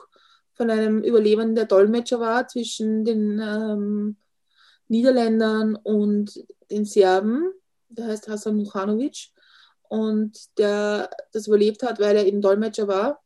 von 0.53 0.69
einem 0.69 1.03
Überlebenden, 1.03 1.55
der 1.55 1.65
Dolmetscher 1.65 2.21
war 2.21 2.47
zwischen 2.47 3.07
den 3.07 3.41
ähm, 3.43 4.17
Niederländern 4.89 5.77
und 5.77 6.45
den 6.71 6.85
Serben. 6.85 7.51
Der 7.89 8.09
heißt 8.09 8.29
Hasan 8.29 8.57
Muhanovic 8.57 9.31
und 9.89 10.39
der 10.59 11.09
das 11.33 11.47
überlebt 11.47 11.83
hat, 11.83 11.99
weil 11.99 12.17
er 12.17 12.27
eben 12.27 12.43
Dolmetscher 12.43 12.87
war. 12.87 13.23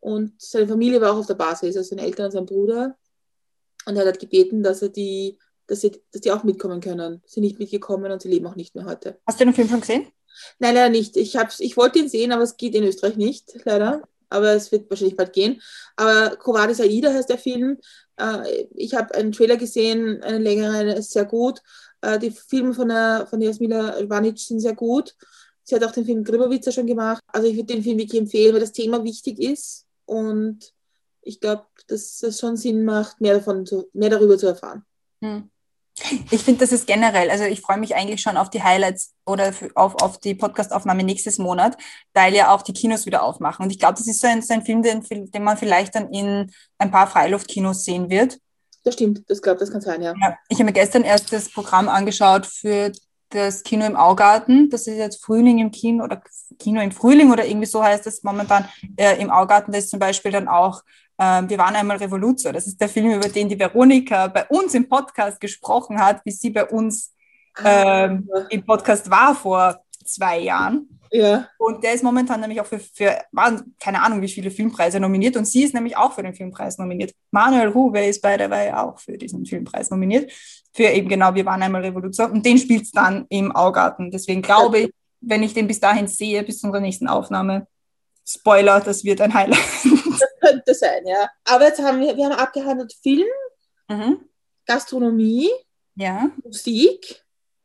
Und 0.00 0.42
seine 0.42 0.66
Familie 0.66 1.00
war 1.00 1.12
auch 1.12 1.18
auf 1.18 1.28
der 1.28 1.34
Basis, 1.34 1.76
also 1.76 1.88
seine 1.88 2.02
Eltern 2.02 2.26
und 2.26 2.32
sein 2.32 2.46
Bruder. 2.46 2.98
Und 3.86 3.94
er 3.94 4.08
hat 4.08 4.18
gebeten, 4.18 4.64
dass 4.64 4.82
er 4.82 4.88
die 4.88 5.38
dass, 5.66 5.80
sie, 5.80 5.92
dass 6.12 6.20
die 6.20 6.32
auch 6.32 6.44
mitkommen 6.44 6.80
können. 6.80 7.22
Sie 7.26 7.34
sind 7.34 7.44
nicht 7.44 7.58
mitgekommen 7.58 8.10
und 8.12 8.22
sie 8.22 8.28
leben 8.28 8.46
auch 8.46 8.56
nicht 8.56 8.74
mehr 8.74 8.84
heute. 8.84 9.18
Hast 9.26 9.40
du 9.40 9.44
den 9.44 9.54
Film 9.54 9.68
schon 9.68 9.80
gesehen? 9.80 10.06
Nein, 10.58 10.74
leider 10.74 10.90
nicht. 10.90 11.16
Ich, 11.16 11.36
hab's, 11.36 11.60
ich 11.60 11.76
wollte 11.76 11.98
ihn 11.98 12.08
sehen, 12.08 12.32
aber 12.32 12.42
es 12.42 12.56
geht 12.56 12.74
in 12.74 12.84
Österreich 12.84 13.16
nicht, 13.16 13.52
leider. 13.64 14.02
Aber 14.30 14.52
es 14.52 14.72
wird 14.72 14.90
wahrscheinlich 14.90 15.16
bald 15.16 15.32
gehen. 15.32 15.60
Aber 15.96 16.36
Kovadis 16.36 16.80
Aida 16.80 17.12
heißt 17.12 17.30
der 17.30 17.38
Film. 17.38 17.78
Äh, 18.16 18.66
ich 18.74 18.94
habe 18.94 19.14
einen 19.14 19.32
Trailer 19.32 19.56
gesehen, 19.56 20.22
einen 20.22 20.42
längeren, 20.42 20.88
ist 20.88 21.12
sehr 21.12 21.24
gut. 21.24 21.60
Äh, 22.00 22.18
die 22.18 22.30
Filme 22.30 22.74
von, 22.74 22.88
der, 22.88 23.26
von 23.28 23.40
Jasmila 23.40 24.08
Vanic 24.08 24.38
sind 24.38 24.60
sehr 24.60 24.74
gut. 24.74 25.14
Sie 25.62 25.74
hat 25.74 25.84
auch 25.84 25.92
den 25.92 26.04
Film 26.04 26.24
Gribowitzer 26.24 26.72
schon 26.72 26.86
gemacht. 26.86 27.22
Also 27.28 27.48
ich 27.48 27.56
würde 27.56 27.74
den 27.74 27.82
Film 27.82 27.98
wirklich 27.98 28.20
empfehlen, 28.20 28.52
weil 28.52 28.60
das 28.60 28.72
Thema 28.72 29.02
wichtig 29.04 29.38
ist. 29.38 29.86
Und 30.04 30.72
ich 31.22 31.40
glaube, 31.40 31.64
dass 31.86 32.22
es 32.22 32.38
schon 32.38 32.56
Sinn 32.56 32.84
macht, 32.84 33.20
mehr, 33.20 33.34
davon 33.34 33.64
zu, 33.64 33.88
mehr 33.92 34.10
darüber 34.10 34.36
zu 34.36 34.46
erfahren. 34.46 34.84
Hm. 35.22 35.50
Ich 36.30 36.42
finde, 36.42 36.60
das 36.60 36.72
ist 36.72 36.88
generell, 36.88 37.30
also 37.30 37.44
ich 37.44 37.60
freue 37.60 37.78
mich 37.78 37.94
eigentlich 37.94 38.20
schon 38.20 38.36
auf 38.36 38.50
die 38.50 38.62
Highlights 38.62 39.14
oder 39.24 39.52
auf, 39.76 40.02
auf 40.02 40.18
die 40.18 40.34
Podcastaufnahme 40.34 41.04
nächstes 41.04 41.38
Monat, 41.38 41.76
weil 42.12 42.34
ja 42.34 42.52
auch 42.52 42.62
die 42.62 42.72
Kinos 42.72 43.06
wieder 43.06 43.22
aufmachen. 43.22 43.64
Und 43.64 43.70
ich 43.70 43.78
glaube, 43.78 43.94
das 43.94 44.08
ist 44.08 44.20
so 44.20 44.26
ein, 44.26 44.42
so 44.42 44.54
ein 44.54 44.64
Film, 44.64 44.82
den, 44.82 45.02
den 45.08 45.44
man 45.44 45.56
vielleicht 45.56 45.94
dann 45.94 46.12
in 46.12 46.50
ein 46.78 46.90
paar 46.90 47.06
Freiluftkinos 47.06 47.84
sehen 47.84 48.10
wird. 48.10 48.38
Das 48.82 48.94
stimmt, 48.94 49.22
das 49.28 49.40
glaube 49.40 49.60
das 49.60 49.70
kann 49.70 49.80
sein, 49.80 50.02
ja. 50.02 50.14
ja. 50.20 50.36
Ich 50.48 50.56
habe 50.56 50.64
mir 50.64 50.72
gestern 50.72 51.04
erst 51.04 51.32
das 51.32 51.50
Programm 51.50 51.88
angeschaut 51.88 52.46
für 52.46 52.92
das 53.30 53.62
Kino 53.62 53.86
im 53.86 53.96
Augarten. 53.96 54.70
Das 54.70 54.86
ist 54.86 54.96
jetzt 54.96 55.24
Frühling 55.24 55.58
im 55.58 55.70
Kino 55.70 56.04
oder 56.04 56.22
Kino 56.58 56.80
im 56.80 56.92
Frühling 56.92 57.32
oder 57.32 57.46
irgendwie 57.46 57.66
so 57.66 57.82
heißt 57.82 58.06
es 58.06 58.22
momentan 58.22 58.68
äh, 58.96 59.20
im 59.20 59.30
Augarten. 59.30 59.72
Das 59.72 59.84
ist 59.84 59.90
zum 59.90 60.00
Beispiel 60.00 60.32
dann 60.32 60.48
auch 60.48 60.82
Wir 61.16 61.58
waren 61.58 61.76
einmal 61.76 61.96
Revolution. 61.98 62.52
Das 62.52 62.66
ist 62.66 62.80
der 62.80 62.88
Film, 62.88 63.12
über 63.12 63.28
den 63.28 63.48
die 63.48 63.58
Veronika 63.58 64.26
bei 64.26 64.46
uns 64.46 64.74
im 64.74 64.88
Podcast 64.88 65.40
gesprochen 65.40 65.98
hat, 65.98 66.20
wie 66.24 66.32
sie 66.32 66.50
bei 66.50 66.64
uns 66.64 67.14
ah. 67.62 68.06
ähm, 68.06 68.28
im 68.50 68.64
Podcast 68.64 69.08
war 69.08 69.34
vor 69.34 69.80
zwei 70.04 70.40
Jahren. 70.40 70.88
Ja. 71.12 71.48
Und 71.58 71.84
der 71.84 71.94
ist 71.94 72.02
momentan 72.02 72.40
nämlich 72.40 72.60
auch 72.60 72.66
für, 72.66 72.80
für 72.80 73.16
waren, 73.30 73.76
keine 73.78 74.02
Ahnung, 74.02 74.20
wie 74.20 74.28
viele 74.28 74.50
Filmpreise 74.50 74.98
nominiert. 74.98 75.36
Und 75.36 75.44
sie 75.44 75.62
ist 75.62 75.72
nämlich 75.72 75.96
auch 75.96 76.12
für 76.12 76.24
den 76.24 76.34
Filmpreis 76.34 76.78
nominiert. 76.78 77.12
Manuel 77.30 77.72
Huwe 77.72 78.06
ist 78.06 78.20
bei 78.20 78.36
der 78.36 78.50
Weih 78.50 78.76
auch 78.76 78.98
für 78.98 79.16
diesen 79.16 79.46
Filmpreis 79.46 79.90
nominiert. 79.90 80.32
Für 80.72 80.88
eben 80.88 81.08
genau, 81.08 81.32
wir 81.32 81.46
waren 81.46 81.62
einmal 81.62 81.82
Revolution. 81.82 82.32
Und 82.32 82.44
den 82.44 82.58
spielt 82.58 82.82
es 82.82 82.90
dann 82.90 83.26
im 83.28 83.54
Augarten. 83.54 84.10
Deswegen 84.10 84.42
glaube 84.42 84.78
ich, 84.80 84.90
wenn 85.20 85.44
ich 85.44 85.54
den 85.54 85.68
bis 85.68 85.78
dahin 85.78 86.08
sehe, 86.08 86.42
bis 86.42 86.58
zu 86.58 86.66
unserer 86.66 86.82
nächsten 86.82 87.06
Aufnahme, 87.06 87.68
Spoiler, 88.26 88.80
das 88.80 89.04
wird 89.04 89.20
ein 89.20 89.34
Highlight. 89.34 89.60
Könnte 90.44 90.74
sein, 90.74 91.06
ja. 91.06 91.30
Aber 91.44 91.66
jetzt 91.66 91.80
haben 91.80 92.00
wir, 92.00 92.16
wir 92.16 92.24
haben 92.26 92.32
abgehandelt 92.32 92.94
Film, 93.02 93.26
mhm. 93.88 94.28
Gastronomie, 94.66 95.50
ja. 95.96 96.30
Musik, 96.42 97.24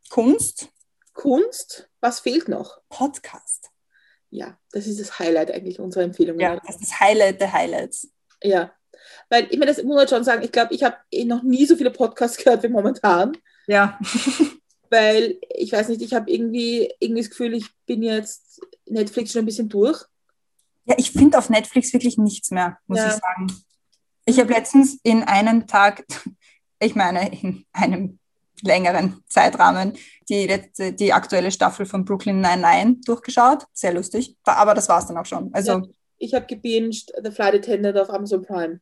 Kunst. 0.09 0.69
Kunst. 1.13 1.89
Was 1.99 2.21
fehlt 2.21 2.47
noch? 2.47 2.81
Podcast. 2.89 3.71
Ja, 4.29 4.57
das 4.71 4.87
ist 4.87 4.99
das 4.99 5.19
Highlight 5.19 5.51
eigentlich 5.51 5.79
unserer 5.79 6.03
Empfehlung. 6.03 6.39
Ja, 6.39 6.55
das 6.57 6.75
ist 6.75 6.91
das 6.91 6.99
Highlight 6.99 7.41
der 7.41 7.51
Highlights. 7.51 8.09
Ja, 8.43 8.71
weil 9.29 9.47
ich 9.49 9.57
mir 9.57 9.65
das 9.65 9.81
muss 9.83 9.95
man 9.95 10.07
schon 10.07 10.23
sagen, 10.23 10.43
ich 10.43 10.51
glaube, 10.51 10.73
ich 10.73 10.83
habe 10.83 10.97
eh 11.11 11.25
noch 11.25 11.43
nie 11.43 11.65
so 11.65 11.75
viele 11.75 11.91
Podcasts 11.91 12.37
gehört 12.43 12.63
wie 12.63 12.69
momentan. 12.69 13.37
Ja. 13.67 13.99
weil 14.89 15.37
ich 15.49 15.71
weiß 15.71 15.89
nicht, 15.89 16.01
ich 16.01 16.13
habe 16.13 16.31
irgendwie, 16.31 16.91
irgendwie 16.99 17.21
das 17.21 17.29
Gefühl, 17.29 17.53
ich 17.53 17.67
bin 17.85 18.01
jetzt 18.01 18.61
Netflix 18.85 19.31
schon 19.31 19.43
ein 19.43 19.45
bisschen 19.45 19.69
durch. 19.69 20.03
Ja, 20.89 20.95
ich 20.97 21.11
finde 21.11 21.37
auf 21.37 21.49
Netflix 21.49 21.93
wirklich 21.93 22.17
nichts 22.17 22.49
mehr, 22.49 22.79
muss 22.87 22.97
ja. 22.97 23.07
ich 23.07 23.13
sagen. 23.13 23.47
Ich 24.25 24.39
habe 24.39 24.51
letztens 24.51 24.99
in 25.03 25.23
einem 25.23 25.67
Tag, 25.67 26.03
ich 26.79 26.95
meine 26.95 27.31
in 27.31 27.65
einem 27.73 28.19
längeren 28.61 29.23
Zeitrahmen, 29.29 29.97
die, 30.27 30.47
letzte, 30.47 30.93
die 30.93 31.13
aktuelle 31.13 31.51
Staffel 31.51 31.85
von 31.85 32.05
Brooklyn 32.05 32.41
Nine-Nine 32.41 32.97
durchgeschaut. 33.05 33.65
Sehr 33.71 33.93
lustig. 33.93 34.35
Aber 34.43 34.73
das 34.73 34.89
war 34.89 34.99
es 34.99 35.05
dann 35.05 35.17
auch 35.17 35.25
schon. 35.25 35.53
Also, 35.53 35.71
ja, 35.73 35.81
ich 36.17 36.33
habe 36.33 36.45
gebinged 36.47 37.11
The 37.23 37.31
Flight 37.31 37.55
Attendant 37.55 37.97
auf 37.97 38.09
Amazon 38.09 38.41
Prime. 38.41 38.81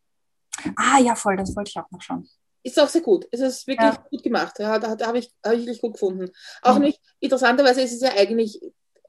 Ah 0.76 1.00
ja, 1.00 1.14
voll, 1.16 1.36
das 1.36 1.56
wollte 1.56 1.70
ich 1.70 1.78
auch 1.78 1.92
noch 1.92 2.02
schauen. 2.02 2.28
Ist 2.64 2.80
auch 2.80 2.90
sehr 2.90 3.02
gut. 3.02 3.28
Es 3.32 3.42
ist 3.42 3.68
wirklich 3.68 3.94
ja. 3.94 4.04
gut 4.10 4.24
gemacht. 4.24 4.58
Ja, 4.60 4.80
da, 4.80 4.96
da 4.96 5.08
habe 5.08 5.20
ich, 5.20 5.32
hab 5.46 5.54
ich 5.54 5.60
wirklich 5.60 5.82
gut 5.82 5.94
gefunden. 5.94 6.32
Auch 6.62 6.76
mhm. 6.76 6.86
nicht, 6.86 7.02
interessanterweise 7.20 7.82
ist 7.82 7.94
es 7.94 8.02
ja 8.02 8.12
eigentlich 8.18 8.60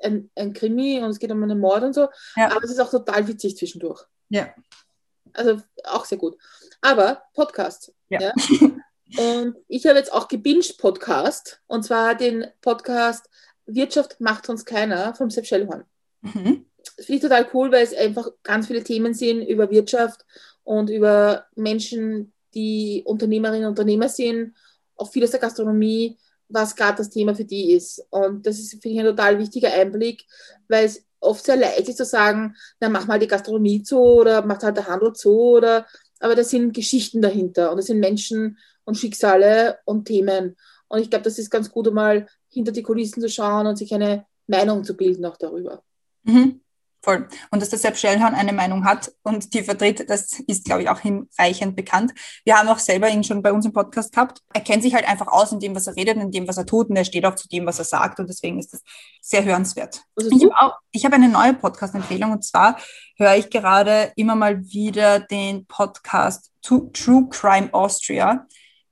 ein, 0.03 0.31
ein 0.35 0.53
Krimi 0.53 1.01
und 1.01 1.11
es 1.11 1.19
geht 1.19 1.31
um 1.31 1.43
einen 1.43 1.61
Mord 1.61 1.83
und 1.83 1.95
so, 1.95 2.09
ja. 2.37 2.51
aber 2.51 2.65
es 2.65 2.71
ist 2.71 2.81
auch 2.81 2.91
total 2.91 3.27
witzig 3.29 3.57
zwischendurch. 3.57 4.05
Ja. 4.29 4.55
Also 5.33 5.61
auch 5.85 6.05
sehr 6.05 6.19
gut. 6.19 6.37
Aber 6.81 7.23
Podcast. 7.35 7.93
Ja. 8.09 8.21
ja? 8.21 8.33
Und 9.17 9.57
ich 9.69 9.87
habe 9.87 9.99
jetzt 9.99 10.13
auch 10.13 10.29
gebinged 10.29 10.77
Podcast 10.77 11.63
und 11.67 11.83
zwar 11.83 12.15
den 12.15 12.47
Podcast 12.61 13.29
Wirtschaft 13.65 14.21
macht 14.21 14.45
sonst 14.45 14.67
keiner 14.67 15.15
vom 15.15 15.31
Sepp 15.31 15.47
Schellhorn. 15.47 15.85
Mhm. 16.21 16.67
Das 16.97 17.07
finde 17.07 17.17
ich 17.17 17.23
total 17.23 17.49
cool, 17.55 17.73
weil 17.73 17.85
es 17.85 17.95
einfach 17.95 18.29
ganz 18.43 18.67
viele 18.67 18.85
Themen 18.85 19.15
sind 19.15 19.43
über 19.43 19.71
Wirtschaft 19.71 20.27
und 20.65 20.91
über 20.91 21.47
Menschen, 21.55 22.33
die 22.55 23.03
Unternehmerinnen 23.07 23.65
und 23.65 23.71
Unternehmer 23.71 24.09
sind, 24.09 24.55
auch 24.97 25.11
viel 25.11 25.25
aus 25.25 25.31
der 25.31 25.41
Gastronomie 25.41 26.19
was 26.49 26.77
gerade 26.77 26.99
das 26.99 27.11
Thema 27.11 27.35
für 27.35 27.45
die 27.45 27.73
ist. 27.73 28.07
Und 28.11 28.47
das 28.47 28.59
ist, 28.59 28.71
finde 28.83 28.89
ich, 28.89 29.01
ein 29.01 29.07
total 29.07 29.39
wichtiger 29.39 29.73
Einblick, 29.73 30.25
weil 30.69 30.87
es 30.87 31.05
oft 31.21 31.45
sehr 31.45 31.57
leicht 31.57 31.89
ist 31.89 31.97
zu 31.97 32.05
sagen, 32.05 32.55
na, 32.81 32.89
mach 32.89 33.07
mal 33.07 33.19
die 33.19 33.27
Gastronomie 33.27 33.83
zu 33.83 33.99
oder 33.99 34.45
mach 34.45 34.63
halt 34.63 34.77
der 34.77 34.87
Handel 34.87 35.13
zu 35.13 35.33
oder, 35.33 35.87
aber 36.21 36.35
da 36.35 36.45
sind 36.45 36.75
Geschichten 36.75 37.23
dahinter 37.23 37.71
und 37.71 37.77
das 37.77 37.87
sind 37.87 38.01
Menschen 38.01 38.59
und 38.85 38.97
Schicksale 38.97 39.79
und 39.85 40.07
Themen. 40.07 40.57
Und 40.89 41.01
ich 41.01 41.11
glaube, 41.11 41.25
das 41.25 41.39
ist 41.39 41.51
ganz 41.51 41.71
gut, 41.71 41.89
um 41.89 41.95
mal 41.95 42.27
hinter 42.49 42.73
die 42.73 42.83
Kulissen 42.83 43.21
zu 43.21 43.29
schauen 43.29 43.67
und 43.67 43.77
sich 43.77 43.93
eine 43.93 44.27
Meinung 44.47 44.85
zu 44.85 44.97
bilden 44.97 45.27
auch 45.27 45.37
darüber. 45.37 45.83
Mhm. 46.23 46.61
Voll. 47.01 47.29
Und 47.51 47.63
dass 47.63 47.69
der 47.69 47.79
Sepp 47.79 47.97
Schellhorn 47.97 48.35
eine 48.35 48.53
Meinung 48.53 48.85
hat 48.85 49.13
und 49.23 49.55
die 49.55 49.63
vertritt, 49.63 50.11
das 50.11 50.41
ist, 50.47 50.65
glaube 50.65 50.83
ich, 50.83 50.89
auch 50.89 50.99
hinreichend 50.99 51.77
bekannt. 51.77 52.13
Wir 52.45 52.59
haben 52.59 52.69
auch 52.69 52.81
selber 52.81 53.09
ihn 53.09 53.23
schon 53.23 53.41
bei 53.41 53.53
uns 53.53 53.65
im 53.67 53.73
Podcast 53.73 54.13
gehabt. 54.13 54.41
Er 54.53 54.61
kennt 54.61 54.83
sich 54.83 54.95
halt 54.95 55.09
einfach 55.09 55.29
aus 55.29 55.53
in 55.53 55.61
dem, 55.61 55.77
was 55.77 55.87
er 55.87 55.95
redet, 55.95 56.17
in 56.17 56.33
dem, 56.33 56.49
was 56.49 56.57
er 56.57 56.67
tut 56.67 56.91
und 56.91 56.97
er 56.97 57.05
steht 57.05 57.25
auch 57.25 57.37
zu 57.37 57.49
dem, 57.49 57.67
was 57.67 57.79
er 57.79 57.85
sagt 57.85 58.19
und 58.19 58.29
deswegen 58.29 58.59
ist 58.59 58.73
das 58.73 58.83
sehr 59.23 59.45
hörenswert. 59.45 60.03
Ich 60.17 61.05
habe 61.05 61.13
habe 61.13 61.15
eine 61.15 61.29
neue 61.29 61.55
Podcast-Empfehlung 61.55 62.33
und 62.33 62.45
zwar 62.45 62.79
höre 63.17 63.37
ich 63.37 63.49
gerade 63.49 64.13
immer 64.17 64.35
mal 64.35 64.63
wieder 64.65 65.21
den 65.21 65.67
Podcast 65.67 66.53
True 66.63 67.29
Crime 67.31 67.73
Austria. 67.73 68.47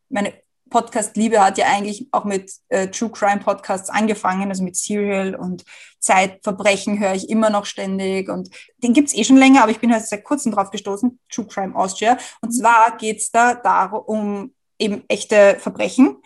Meine 0.09 0.33
Podcast-Liebe 0.71 1.43
hat 1.43 1.59
ja 1.59 1.67
eigentlich 1.67 2.09
auch 2.13 2.25
mit 2.25 2.53
äh, 2.69 2.89
True 2.89 3.11
Crime 3.11 3.41
Podcasts 3.41 3.89
angefangen, 3.89 4.49
also 4.49 4.65
mit 4.65 4.77
Serial 4.77 5.35
und 5.35 5.65
Zeitverbrechen 5.99 6.99
höre 6.99 7.15
ich 7.15 7.29
immer 7.29 7.51
noch 7.51 7.67
ständig 7.67 8.29
und 8.29 8.51
den 8.83 8.93
gibt 8.93 9.09
es 9.09 9.15
eh 9.15 9.25
schon 9.25 9.37
länger, 9.37 9.63
aber 9.63 9.73
ich 9.73 9.81
bin 9.81 9.93
halt 9.93 10.07
seit 10.07 10.25
kurzem 10.25 10.53
drauf 10.53 10.71
gestoßen, 10.71 11.19
True 11.31 11.47
Crime 11.47 11.75
Austria. 11.75 12.19
Und 12.41 12.53
zwar 12.53 12.97
geht 12.97 13.19
es 13.19 13.31
da 13.31 13.55
darum, 13.55 14.03
um 14.07 14.55
eben 14.79 15.05
echte 15.09 15.57
Verbrechen 15.59 16.17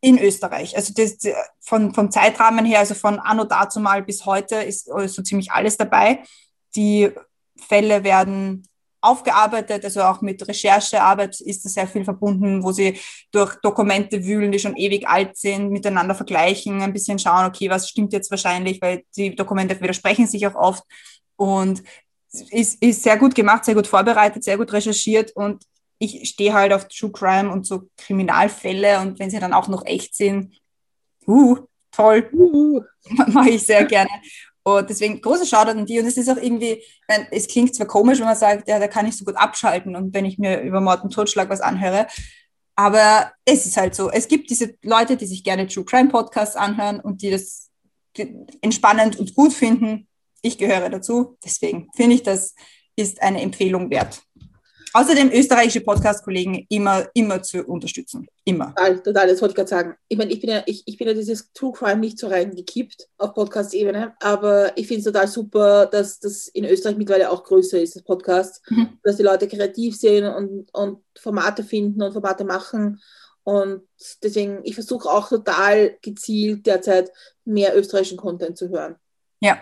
in 0.00 0.18
Österreich. 0.18 0.76
Also 0.76 0.92
das, 0.94 1.18
von, 1.60 1.94
vom 1.94 2.10
Zeitrahmen 2.10 2.64
her, 2.64 2.80
also 2.80 2.94
von 2.94 3.18
anno 3.18 3.44
dazu 3.44 3.80
mal 3.80 4.02
bis 4.02 4.24
heute 4.24 4.56
ist 4.56 4.86
so 4.86 5.22
ziemlich 5.22 5.50
alles 5.50 5.76
dabei. 5.76 6.22
Die 6.76 7.10
Fälle 7.56 8.04
werden 8.04 8.68
aufgearbeitet, 9.06 9.84
also 9.84 10.02
auch 10.02 10.20
mit 10.20 10.46
Recherchearbeit 10.46 11.40
ist 11.40 11.64
da 11.64 11.68
sehr 11.68 11.86
viel 11.86 12.04
verbunden, 12.04 12.62
wo 12.62 12.72
sie 12.72 12.98
durch 13.32 13.54
Dokumente 13.62 14.24
wühlen, 14.24 14.52
die 14.52 14.58
schon 14.58 14.76
ewig 14.76 15.06
alt 15.08 15.36
sind, 15.36 15.70
miteinander 15.70 16.14
vergleichen, 16.14 16.82
ein 16.82 16.92
bisschen 16.92 17.18
schauen, 17.18 17.46
okay, 17.46 17.70
was 17.70 17.88
stimmt 17.88 18.12
jetzt 18.12 18.30
wahrscheinlich, 18.30 18.80
weil 18.82 19.04
die 19.16 19.34
Dokumente 19.34 19.80
widersprechen 19.80 20.26
sich 20.26 20.46
auch 20.46 20.54
oft. 20.54 20.84
Und 21.36 21.82
ist, 22.50 22.82
ist 22.82 23.02
sehr 23.02 23.16
gut 23.16 23.34
gemacht, 23.34 23.64
sehr 23.64 23.74
gut 23.74 23.86
vorbereitet, 23.86 24.44
sehr 24.44 24.56
gut 24.56 24.72
recherchiert. 24.72 25.32
Und 25.32 25.64
ich 25.98 26.28
stehe 26.28 26.52
halt 26.52 26.72
auf 26.72 26.88
True 26.88 27.10
Crime 27.10 27.50
und 27.50 27.66
so 27.66 27.88
Kriminalfälle. 27.96 29.00
Und 29.00 29.18
wenn 29.18 29.30
sie 29.30 29.38
dann 29.38 29.52
auch 29.52 29.68
noch 29.68 29.84
echt 29.86 30.14
sind, 30.14 30.54
uh, 31.26 31.58
toll, 31.90 32.28
uh, 32.32 32.82
mache 33.28 33.50
ich 33.50 33.62
sehr 33.62 33.84
gerne. 33.84 34.10
Und 34.66 34.90
deswegen 34.90 35.20
große 35.20 35.46
Shoutout 35.46 35.78
an 35.78 35.86
die. 35.86 36.00
Und 36.00 36.06
es 36.06 36.16
ist 36.16 36.28
auch 36.28 36.38
irgendwie, 36.38 36.82
es 37.30 37.46
klingt 37.46 37.76
zwar 37.76 37.86
komisch, 37.86 38.18
wenn 38.18 38.26
man 38.26 38.34
sagt, 38.34 38.68
ja, 38.68 38.80
da 38.80 38.88
kann 38.88 39.06
ich 39.06 39.16
so 39.16 39.24
gut 39.24 39.36
abschalten 39.36 39.94
und 39.94 40.12
wenn 40.12 40.24
ich 40.24 40.38
mir 40.38 40.60
über 40.60 40.80
Mord 40.80 41.04
und 41.04 41.12
Totschlag 41.12 41.48
was 41.48 41.60
anhöre. 41.60 42.08
Aber 42.74 43.30
es 43.44 43.64
ist 43.64 43.76
halt 43.76 43.94
so. 43.94 44.10
Es 44.10 44.26
gibt 44.26 44.50
diese 44.50 44.74
Leute, 44.82 45.16
die 45.16 45.26
sich 45.26 45.44
gerne 45.44 45.68
True 45.68 45.84
Crime 45.84 46.08
Podcasts 46.08 46.56
anhören 46.56 46.98
und 46.98 47.22
die 47.22 47.30
das 47.30 47.70
entspannend 48.60 49.16
und 49.20 49.36
gut 49.36 49.52
finden. 49.52 50.08
Ich 50.42 50.58
gehöre 50.58 50.90
dazu. 50.90 51.38
Deswegen 51.44 51.88
finde 51.94 52.16
ich, 52.16 52.24
das 52.24 52.56
ist 52.96 53.22
eine 53.22 53.42
Empfehlung 53.42 53.88
wert. 53.90 54.25
Außerdem 54.96 55.30
österreichische 55.30 55.82
Podcast-Kollegen 55.82 56.64
immer, 56.70 57.06
immer 57.12 57.42
zu 57.42 57.62
unterstützen. 57.64 58.26
Immer. 58.44 58.74
Total, 58.74 59.02
total, 59.02 59.28
das 59.28 59.42
wollte 59.42 59.52
ich 59.52 59.56
gerade 59.56 59.68
sagen. 59.68 59.94
Ich 60.08 60.16
meine, 60.16 60.32
ich 60.32 60.40
bin 60.40 60.48
ja, 60.48 60.62
ich, 60.64 60.84
ich 60.86 60.96
bin 60.96 61.06
ja 61.06 61.12
dieses 61.12 61.52
True 61.52 61.72
Crime 61.72 62.00
nicht 62.00 62.18
so 62.18 62.28
reingekippt 62.28 63.06
auf 63.18 63.34
Podcast-Ebene, 63.34 64.14
aber 64.20 64.72
ich 64.78 64.86
finde 64.86 65.00
es 65.00 65.04
total 65.04 65.28
super, 65.28 65.84
dass 65.84 66.18
das 66.18 66.48
in 66.48 66.64
Österreich 66.64 66.96
mittlerweile 66.96 67.30
auch 67.30 67.44
größer 67.44 67.78
ist, 67.78 67.94
das 67.94 68.04
Podcast, 68.04 68.62
mhm. 68.70 68.98
dass 69.02 69.18
die 69.18 69.22
Leute 69.22 69.46
kreativ 69.48 69.94
sind 69.98 70.24
und, 70.24 70.70
und 70.72 71.04
Formate 71.18 71.62
finden 71.62 72.00
und 72.00 72.14
Formate 72.14 72.44
machen 72.46 72.98
Und 73.42 73.82
deswegen, 74.22 74.60
ich 74.64 74.76
versuche 74.76 75.10
auch 75.10 75.28
total 75.28 75.98
gezielt 76.00 76.64
derzeit 76.64 77.12
mehr 77.44 77.76
österreichischen 77.76 78.16
Content 78.16 78.56
zu 78.56 78.70
hören. 78.70 78.96
Ja. 79.40 79.58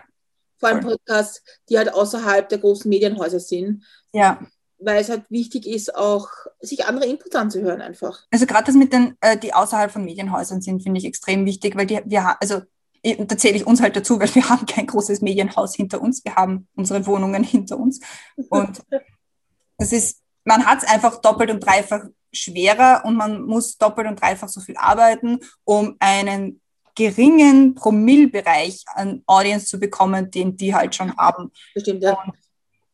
Vor 0.59 0.69
allem. 0.69 0.81
Podcasts, 0.81 1.43
die 1.69 1.77
halt 1.77 1.93
außerhalb 1.93 2.49
der 2.49 2.59
großen 2.59 2.89
Medienhäuser 2.89 3.41
sind, 3.41 3.85
Ja. 4.13 4.39
Weil 4.85 5.01
es 5.01 5.09
halt 5.09 5.31
wichtig 5.31 5.67
ist, 5.67 5.95
auch 5.95 6.29
sich 6.61 6.87
andere 6.87 7.07
Inputs 7.07 7.35
anzuhören 7.35 7.81
einfach. 7.81 8.23
Also 8.31 8.47
gerade 8.47 8.65
das 8.65 8.75
mit 8.75 8.93
den, 8.93 9.17
äh, 9.21 9.37
die 9.37 9.55
außerhalb 9.55 9.91
von 9.91 10.05
Medienhäusern 10.05 10.61
sind, 10.61 10.83
finde 10.83 10.99
ich 10.99 11.07
extrem 11.07 11.47
wichtig, 11.47 11.77
weil 11.77 11.87
die, 11.87 12.01
wir 12.05 12.37
also 12.41 12.63
da 13.05 13.37
zähle 13.37 13.57
ich 13.57 13.67
uns 13.67 13.83
halt 13.83 13.97
dazu, 13.97 14.19
weil 14.19 14.35
wir 14.35 14.49
haben 14.49 14.67
kein 14.67 14.87
großes 14.87 15.21
Medienhaus 15.21 15.75
hinter 15.75 16.01
uns, 16.01 16.25
wir 16.25 16.37
haben 16.37 16.69
unsere 16.75 17.07
Wohnungen 17.07 17.45
hinter 17.45 17.79
uns. 17.79 18.01
Und 18.49 18.83
das 19.79 19.93
ist, 19.93 20.21
man 20.45 20.67
hat 20.67 20.83
es 20.83 20.89
einfach 20.89 21.21
doppelt 21.21 21.51
und 21.51 21.61
dreifach 21.61 22.05
schwerer 22.33 23.03
und 23.05 23.15
man 23.15 23.43
muss 23.43 23.79
doppelt 23.79 24.09
und 24.09 24.21
dreifach 24.21 24.49
so 24.49 24.61
viel 24.61 24.77
arbeiten, 24.77 25.39
um 25.65 25.97
einen 26.01 26.61
geringen 26.97 27.75
Promillbereich 27.75 28.85
an 28.87 29.23
Audience 29.27 29.67
zu 29.67 29.79
bekommen, 29.79 30.31
den 30.31 30.57
die 30.57 30.75
halt 30.75 30.95
schon 30.95 31.17
haben. 31.17 31.51
Das 31.75 31.83
stimmt, 31.83 32.03
ja. 32.03 32.17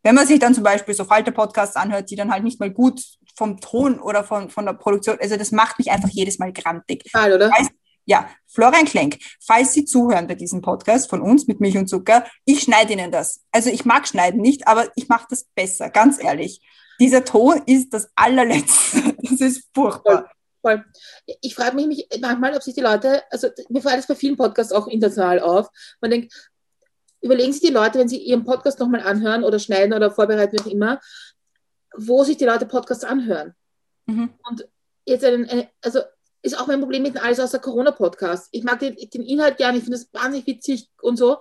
Wenn 0.03 0.15
man 0.15 0.27
sich 0.27 0.39
dann 0.39 0.55
zum 0.55 0.65
Beispiel 0.65 0.95
so 0.95 1.05
Falter-Podcasts 1.05 1.77
anhört, 1.77 2.11
die 2.11 2.17
dann 2.17 2.33
halt 2.33 2.45
nicht 2.45 2.61
mal 2.61 2.71
gut 2.71 3.03
vom 3.37 3.61
Ton 3.61 3.99
oder 4.01 4.25
von, 4.25 4.51
von 4.51 4.67
der 4.67 4.73
Produktion, 4.75 5.19
also 5.21 5.37
das 5.37 5.53
macht 5.53 5.79
mich 5.79 5.91
einfach 5.91 6.09
jedes 6.11 6.39
Mal 6.39 6.53
grantig. 6.53 7.05
Total, 7.05 7.33
oder? 7.35 7.51
Weiß- 7.51 7.69
Ja, 8.07 8.29
Florian 8.49 8.87
Klenk, 8.87 9.19
falls 9.41 9.73
Sie 9.73 9.85
zuhören 9.85 10.27
bei 10.27 10.35
diesem 10.35 10.63
Podcast 10.63 11.09
von 11.09 11.21
uns 11.21 11.47
mit 11.47 11.61
Milch 11.61 11.77
und 11.77 11.87
Zucker, 11.89 12.25
ich 12.45 12.61
schneide 12.63 12.93
Ihnen 12.95 13.13
das. 13.13 13.43
Also 13.53 13.71
ich 13.71 13.85
mag 13.85 14.09
schneiden 14.09 14.41
nicht, 14.41 14.67
aber 14.67 14.89
ich 14.97 15.09
mache 15.09 15.27
das 15.31 15.45
besser, 15.55 15.91
ganz 15.91 16.23
ehrlich. 16.23 16.61
Dieser 16.99 17.25
Ton 17.25 17.63
ist 17.67 17.93
das 17.95 18.09
allerletzte. 18.17 19.15
Das 19.23 19.41
ist 19.41 19.69
furchtbar. 19.75 20.31
Voll. 20.61 20.85
Ich 21.41 21.55
frage 21.55 21.77
mich 21.77 21.87
mich 21.87 22.09
manchmal, 22.21 22.55
ob 22.55 22.63
sich 22.63 22.75
die 22.75 22.81
Leute, 22.83 23.23
also 23.31 23.49
mir 23.69 23.81
fällt 23.81 23.99
das 23.99 24.07
bei 24.07 24.15
vielen 24.15 24.37
Podcasts 24.37 24.73
auch 24.73 24.89
international 24.89 25.41
auf, 25.41 25.69
man 26.01 26.11
denkt, 26.11 26.50
überlegen 27.20 27.52
sich 27.52 27.62
die 27.62 27.72
Leute, 27.72 27.98
wenn 27.98 28.09
sie 28.09 28.18
ihren 28.18 28.44
Podcast 28.44 28.78
nochmal 28.78 29.00
anhören 29.00 29.44
oder 29.44 29.59
schneiden 29.59 29.92
oder 29.92 30.11
vorbereiten, 30.11 30.56
wie 30.56 30.61
auch 30.61 30.66
immer, 30.66 31.00
wo 31.96 32.24
sich 32.24 32.37
die 32.37 32.44
Leute 32.44 32.66
Podcasts 32.66 33.04
anhören. 33.04 33.54
Mhm. 34.06 34.30
Jetzt 35.04 35.24
einen, 35.24 35.48
eine, 35.48 35.68
also 35.83 36.00
ist 36.42 36.59
auch 36.59 36.66
mein 36.66 36.80
Problem 36.80 37.02
mit 37.02 37.14
dem 37.14 37.22
alles 37.22 37.40
außer 37.40 37.59
Corona-Podcast. 37.59 38.48
Ich 38.52 38.64
mag 38.64 38.78
den, 38.78 38.96
den 38.96 39.22
Inhalt 39.22 39.56
gerne, 39.59 39.78
ich 39.78 39.85
finde 39.85 39.98
es 39.98 40.12
wahnsinnig 40.12 40.46
witzig 40.46 40.88
und 41.02 41.16
so. 41.16 41.38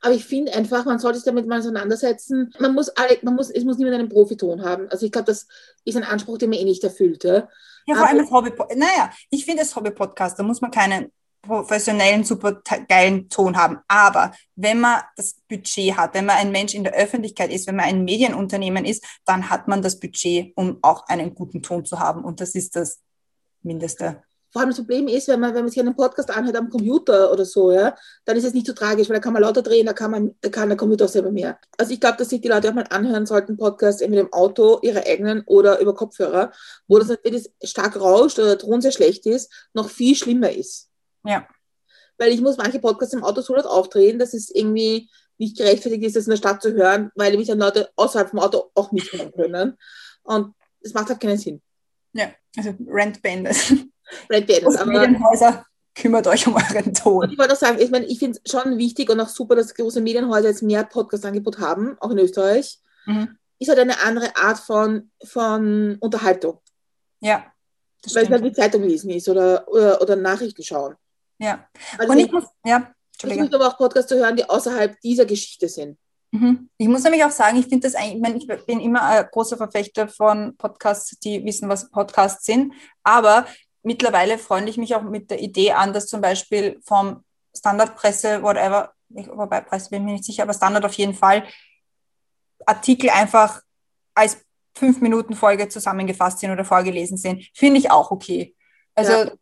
Aber 0.00 0.14
ich 0.14 0.24
finde 0.24 0.54
einfach, 0.54 0.84
man 0.84 1.00
sollte 1.00 1.18
sich 1.18 1.24
damit 1.24 1.46
mal 1.46 1.58
auseinandersetzen. 1.58 2.54
Man 2.60 2.72
muss 2.72 2.88
alle, 2.90 3.18
man 3.22 3.34
muss, 3.34 3.50
es 3.50 3.64
muss 3.64 3.78
niemand 3.78 3.96
einen 3.96 4.08
Profiton 4.08 4.62
haben. 4.62 4.88
Also 4.90 5.04
ich 5.04 5.12
glaube, 5.12 5.26
das 5.26 5.48
ist 5.84 5.96
ein 5.96 6.04
Anspruch, 6.04 6.38
den 6.38 6.50
man 6.50 6.58
eh 6.58 6.64
nicht 6.64 6.84
erfüllt. 6.84 7.24
Ja? 7.24 7.48
Ja, 7.86 7.96
vor 7.96 8.06
allem 8.06 8.20
als 8.20 8.30
Hobby. 8.30 8.52
Naja, 8.76 9.10
ich 9.30 9.44
finde 9.44 9.62
als 9.62 9.74
Hobby-Podcast, 9.74 10.38
da 10.38 10.44
muss 10.44 10.60
man 10.60 10.70
keinen 10.70 11.10
professionellen, 11.42 12.24
super 12.24 12.60
geilen 12.88 13.28
Ton 13.28 13.56
haben. 13.56 13.78
Aber 13.88 14.32
wenn 14.56 14.80
man 14.80 15.00
das 15.16 15.36
Budget 15.48 15.96
hat, 15.96 16.14
wenn 16.14 16.26
man 16.26 16.36
ein 16.36 16.52
Mensch 16.52 16.74
in 16.74 16.84
der 16.84 16.94
Öffentlichkeit 16.94 17.52
ist, 17.52 17.66
wenn 17.66 17.76
man 17.76 17.86
ein 17.86 18.04
Medienunternehmen 18.04 18.84
ist, 18.84 19.04
dann 19.24 19.50
hat 19.50 19.68
man 19.68 19.82
das 19.82 19.98
Budget, 19.98 20.52
um 20.56 20.78
auch 20.82 21.06
einen 21.06 21.34
guten 21.34 21.62
Ton 21.62 21.84
zu 21.84 21.98
haben. 21.98 22.24
Und 22.24 22.40
das 22.40 22.54
ist 22.54 22.76
das 22.76 23.00
Mindeste. 23.62 24.22
Vor 24.50 24.62
allem 24.62 24.70
das 24.70 24.78
Problem 24.78 25.08
ist, 25.08 25.28
wenn 25.28 25.40
man, 25.40 25.54
wenn 25.54 25.62
man 25.62 25.70
sich 25.70 25.78
einen 25.78 25.94
Podcast 25.94 26.30
anhört 26.30 26.56
am 26.56 26.70
Computer 26.70 27.30
oder 27.30 27.44
so, 27.44 27.70
ja, 27.70 27.94
dann 28.24 28.36
ist 28.36 28.44
es 28.44 28.54
nicht 28.54 28.66
so 28.66 28.72
tragisch, 28.72 29.08
weil 29.08 29.16
da 29.16 29.20
kann 29.20 29.34
man 29.34 29.42
lauter 29.42 29.60
drehen, 29.60 29.84
da 29.84 29.92
kann, 29.92 30.10
man, 30.10 30.34
da 30.40 30.48
kann 30.48 30.68
der 30.68 30.78
Computer 30.78 31.04
auch 31.04 31.10
selber 31.10 31.30
mehr. 31.30 31.58
Also 31.76 31.92
ich 31.92 32.00
glaube, 32.00 32.16
dass 32.16 32.30
sich 32.30 32.40
die 32.40 32.48
Leute 32.48 32.70
auch 32.70 32.74
mal 32.74 32.86
anhören 32.88 33.26
sollten, 33.26 33.58
Podcasts 33.58 34.00
entweder 34.00 34.22
im 34.22 34.32
Auto, 34.32 34.78
ihre 34.80 35.04
eigenen 35.04 35.42
oder 35.44 35.80
über 35.80 35.94
Kopfhörer, 35.94 36.50
wo 36.86 36.98
das, 36.98 37.10
es 37.24 37.50
stark 37.62 38.00
rauscht 38.00 38.38
oder 38.38 38.48
der 38.48 38.58
Ton 38.58 38.80
sehr 38.80 38.92
schlecht 38.92 39.26
ist, 39.26 39.52
noch 39.74 39.90
viel 39.90 40.14
schlimmer 40.14 40.50
ist. 40.50 40.87
Ja. 41.28 41.46
Weil 42.16 42.32
ich 42.32 42.40
muss 42.40 42.56
manche 42.56 42.80
Podcasts 42.80 43.14
im 43.14 43.22
Auto 43.22 43.42
so 43.42 43.54
laut 43.54 43.66
aufdrehen, 43.66 44.18
dass 44.18 44.34
es 44.34 44.50
irgendwie 44.50 45.08
nicht 45.36 45.56
gerechtfertigt 45.56 46.02
ist, 46.04 46.16
das 46.16 46.24
in 46.24 46.30
der 46.30 46.36
Stadt 46.36 46.62
zu 46.62 46.72
hören, 46.72 47.12
weil 47.14 47.36
mich 47.36 47.46
dann 47.46 47.58
Leute 47.58 47.90
außerhalb 47.94 48.30
vom 48.30 48.40
Auto 48.40 48.70
auch 48.74 48.90
nicht 48.90 49.12
hören 49.12 49.32
können. 49.32 49.78
Und 50.22 50.54
das 50.82 50.94
macht 50.94 51.08
halt 51.08 51.20
keinen 51.20 51.38
Sinn. 51.38 51.62
Ja, 52.12 52.30
also 52.56 52.74
Rent 52.86 53.22
Bandit. 53.22 53.56
Red 54.30 54.46
Bandits, 54.46 54.66
Und 54.66 54.76
aber 54.78 54.90
Medienhäuser, 54.90 55.64
kümmert 55.94 56.26
euch 56.26 56.46
um 56.46 56.54
euren 56.54 56.94
Ton. 56.94 57.30
ich 57.30 57.38
wollte 57.38 57.52
auch 57.52 57.58
sagen, 57.58 57.78
ich, 57.78 57.90
meine, 57.90 58.06
ich 58.06 58.18
finde 58.18 58.40
es 58.42 58.50
schon 58.50 58.78
wichtig 58.78 59.10
und 59.10 59.20
auch 59.20 59.28
super, 59.28 59.54
dass 59.54 59.74
große 59.74 60.00
Medienhäuser 60.00 60.48
jetzt 60.48 60.62
mehr 60.62 60.84
Podcast-Angebot 60.84 61.58
haben, 61.58 61.96
auch 62.00 62.10
in 62.10 62.18
Österreich. 62.18 62.78
Mhm. 63.06 63.36
Ist 63.58 63.68
halt 63.68 63.78
eine 63.78 64.00
andere 64.00 64.34
Art 64.36 64.58
von, 64.58 65.10
von 65.24 65.96
Unterhaltung, 66.00 66.60
Ja, 67.20 67.52
weil 68.14 68.24
es 68.24 68.30
halt 68.30 68.44
wie 68.44 68.52
Zeitung 68.52 68.82
lesen 68.82 69.10
ist 69.10 69.28
oder, 69.28 69.66
oder, 69.68 70.00
oder 70.00 70.16
Nachrichten 70.16 70.62
schauen. 70.62 70.94
Ja. 71.38 71.68
Also 71.98 72.12
Und 72.12 72.18
ich 72.18 72.32
muss, 72.32 72.44
ja, 72.64 72.92
ich 73.22 73.36
möchte 73.36 73.56
aber 73.56 73.68
auch 73.68 73.78
Podcasts 73.78 74.08
zu 74.08 74.16
hören, 74.16 74.36
die 74.36 74.48
außerhalb 74.48 75.00
dieser 75.00 75.24
Geschichte 75.24 75.68
sind. 75.68 75.98
Mhm. 76.30 76.68
Ich 76.76 76.88
muss 76.88 77.02
nämlich 77.04 77.24
auch 77.24 77.30
sagen, 77.30 77.58
ich 77.58 77.66
finde 77.66 77.86
das 77.86 77.94
eigentlich, 77.94 78.16
ich, 78.16 78.20
meine, 78.20 78.36
ich 78.36 78.66
bin 78.66 78.80
immer 78.80 79.02
ein 79.02 79.26
großer 79.30 79.56
Verfechter 79.56 80.08
von 80.08 80.56
Podcasts, 80.56 81.18
die 81.20 81.44
wissen, 81.44 81.68
was 81.68 81.90
Podcasts 81.90 82.44
sind. 82.44 82.74
Aber 83.02 83.46
mittlerweile 83.82 84.38
freunde 84.38 84.70
ich 84.70 84.76
mich 84.76 84.94
auch 84.94 85.02
mit 85.02 85.30
der 85.30 85.40
Idee 85.40 85.72
an, 85.72 85.92
dass 85.92 86.06
zum 86.06 86.20
Beispiel 86.20 86.80
vom 86.84 87.24
Standardpresse, 87.56 88.42
whatever, 88.42 88.92
ich, 89.08 89.28
wobei 89.28 89.62
Presse 89.62 89.90
bin 89.90 90.02
ich 90.02 90.06
mir 90.06 90.12
nicht 90.12 90.24
sicher, 90.24 90.42
aber 90.42 90.52
Standard 90.52 90.84
auf 90.84 90.92
jeden 90.94 91.14
Fall, 91.14 91.44
Artikel 92.66 93.10
einfach 93.10 93.62
als 94.14 94.44
fünf 94.76 95.00
Minuten 95.00 95.34
Folge 95.34 95.68
zusammengefasst 95.68 96.40
sind 96.40 96.50
oder 96.50 96.64
vorgelesen 96.64 97.16
sind, 97.16 97.48
finde 97.54 97.78
ich 97.80 97.90
auch 97.90 98.10
okay. 98.10 98.54
Also 98.94 99.12
Ja. 99.12 99.32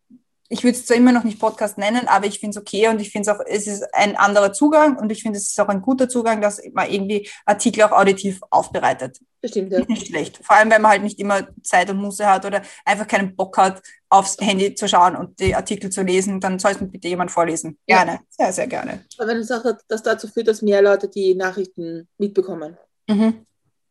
Ich 0.48 0.62
würde 0.62 0.76
es 0.76 0.86
zwar 0.86 0.96
immer 0.96 1.12
noch 1.12 1.24
nicht 1.24 1.40
Podcast 1.40 1.78
nennen, 1.78 2.08
aber 2.08 2.26
ich 2.26 2.38
finde 2.38 2.58
es 2.58 2.62
okay 2.62 2.88
und 2.88 3.00
ich 3.00 3.10
finde 3.10 3.30
es 3.30 3.36
auch, 3.36 3.42
es 3.46 3.66
ist 3.66 3.84
ein 3.94 4.16
anderer 4.16 4.52
Zugang 4.52 4.96
und 4.96 5.10
ich 5.10 5.22
finde 5.22 5.38
es 5.38 5.48
ist 5.48 5.60
auch 5.60 5.68
ein 5.68 5.82
guter 5.82 6.08
Zugang, 6.08 6.40
dass 6.40 6.60
man 6.72 6.90
irgendwie 6.90 7.28
Artikel 7.44 7.82
auch 7.82 7.92
auditiv 7.92 8.40
aufbereitet. 8.50 9.18
Bestimmt, 9.40 9.72
ja. 9.72 9.80
Nicht 9.86 10.08
schlecht. 10.08 10.40
Vor 10.42 10.56
allem, 10.56 10.70
wenn 10.70 10.82
man 10.82 10.92
halt 10.92 11.02
nicht 11.02 11.18
immer 11.18 11.46
Zeit 11.62 11.90
und 11.90 11.98
Muße 11.98 12.26
hat 12.26 12.44
oder 12.44 12.62
einfach 12.84 13.06
keinen 13.06 13.36
Bock 13.36 13.56
hat, 13.58 13.82
aufs 14.08 14.36
Handy 14.40 14.74
zu 14.74 14.88
schauen 14.88 15.16
und 15.16 15.38
die 15.40 15.54
Artikel 15.54 15.90
zu 15.90 16.02
lesen, 16.02 16.40
dann 16.40 16.58
soll 16.58 16.72
es 16.72 16.80
mir 16.80 16.88
bitte 16.88 17.08
jemand 17.08 17.30
vorlesen. 17.30 17.78
Ja. 17.86 18.04
Gerne. 18.04 18.20
Sehr, 18.28 18.52
sehr 18.52 18.66
gerne. 18.66 19.04
Aber 19.18 19.28
wenn 19.28 19.38
es 19.38 19.50
auch 19.50 19.64
das 19.88 20.02
dazu 20.02 20.28
führt, 20.28 20.48
dass 20.48 20.62
mehr 20.62 20.82
Leute 20.82 21.08
die 21.08 21.34
Nachrichten 21.34 22.08
mitbekommen. 22.18 22.76
Mhm. 23.08 23.46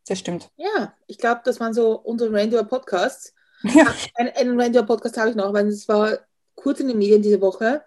Das 0.08 0.20
stimmt. 0.20 0.50
Ja, 0.58 0.94
ich 1.08 1.18
glaube, 1.18 1.42
das 1.44 1.60
waren 1.60 1.74
so 1.74 2.00
unsere 2.00 2.32
Reindeer 2.32 2.64
Podcasts. 2.64 3.34
Ja. 3.64 3.86
Einen, 4.16 4.30
einen 4.36 4.60
Reindeer 4.60 4.84
Podcast 4.84 5.18
habe 5.18 5.32
ich 5.32 5.36
noch, 5.36 5.52
weil 5.54 5.68
es 5.68 5.88
war 5.88 6.20
kurz 6.66 6.80
in 6.80 6.88
den 6.88 6.98
Medien 6.98 7.22
diese 7.22 7.42
Woche, 7.42 7.84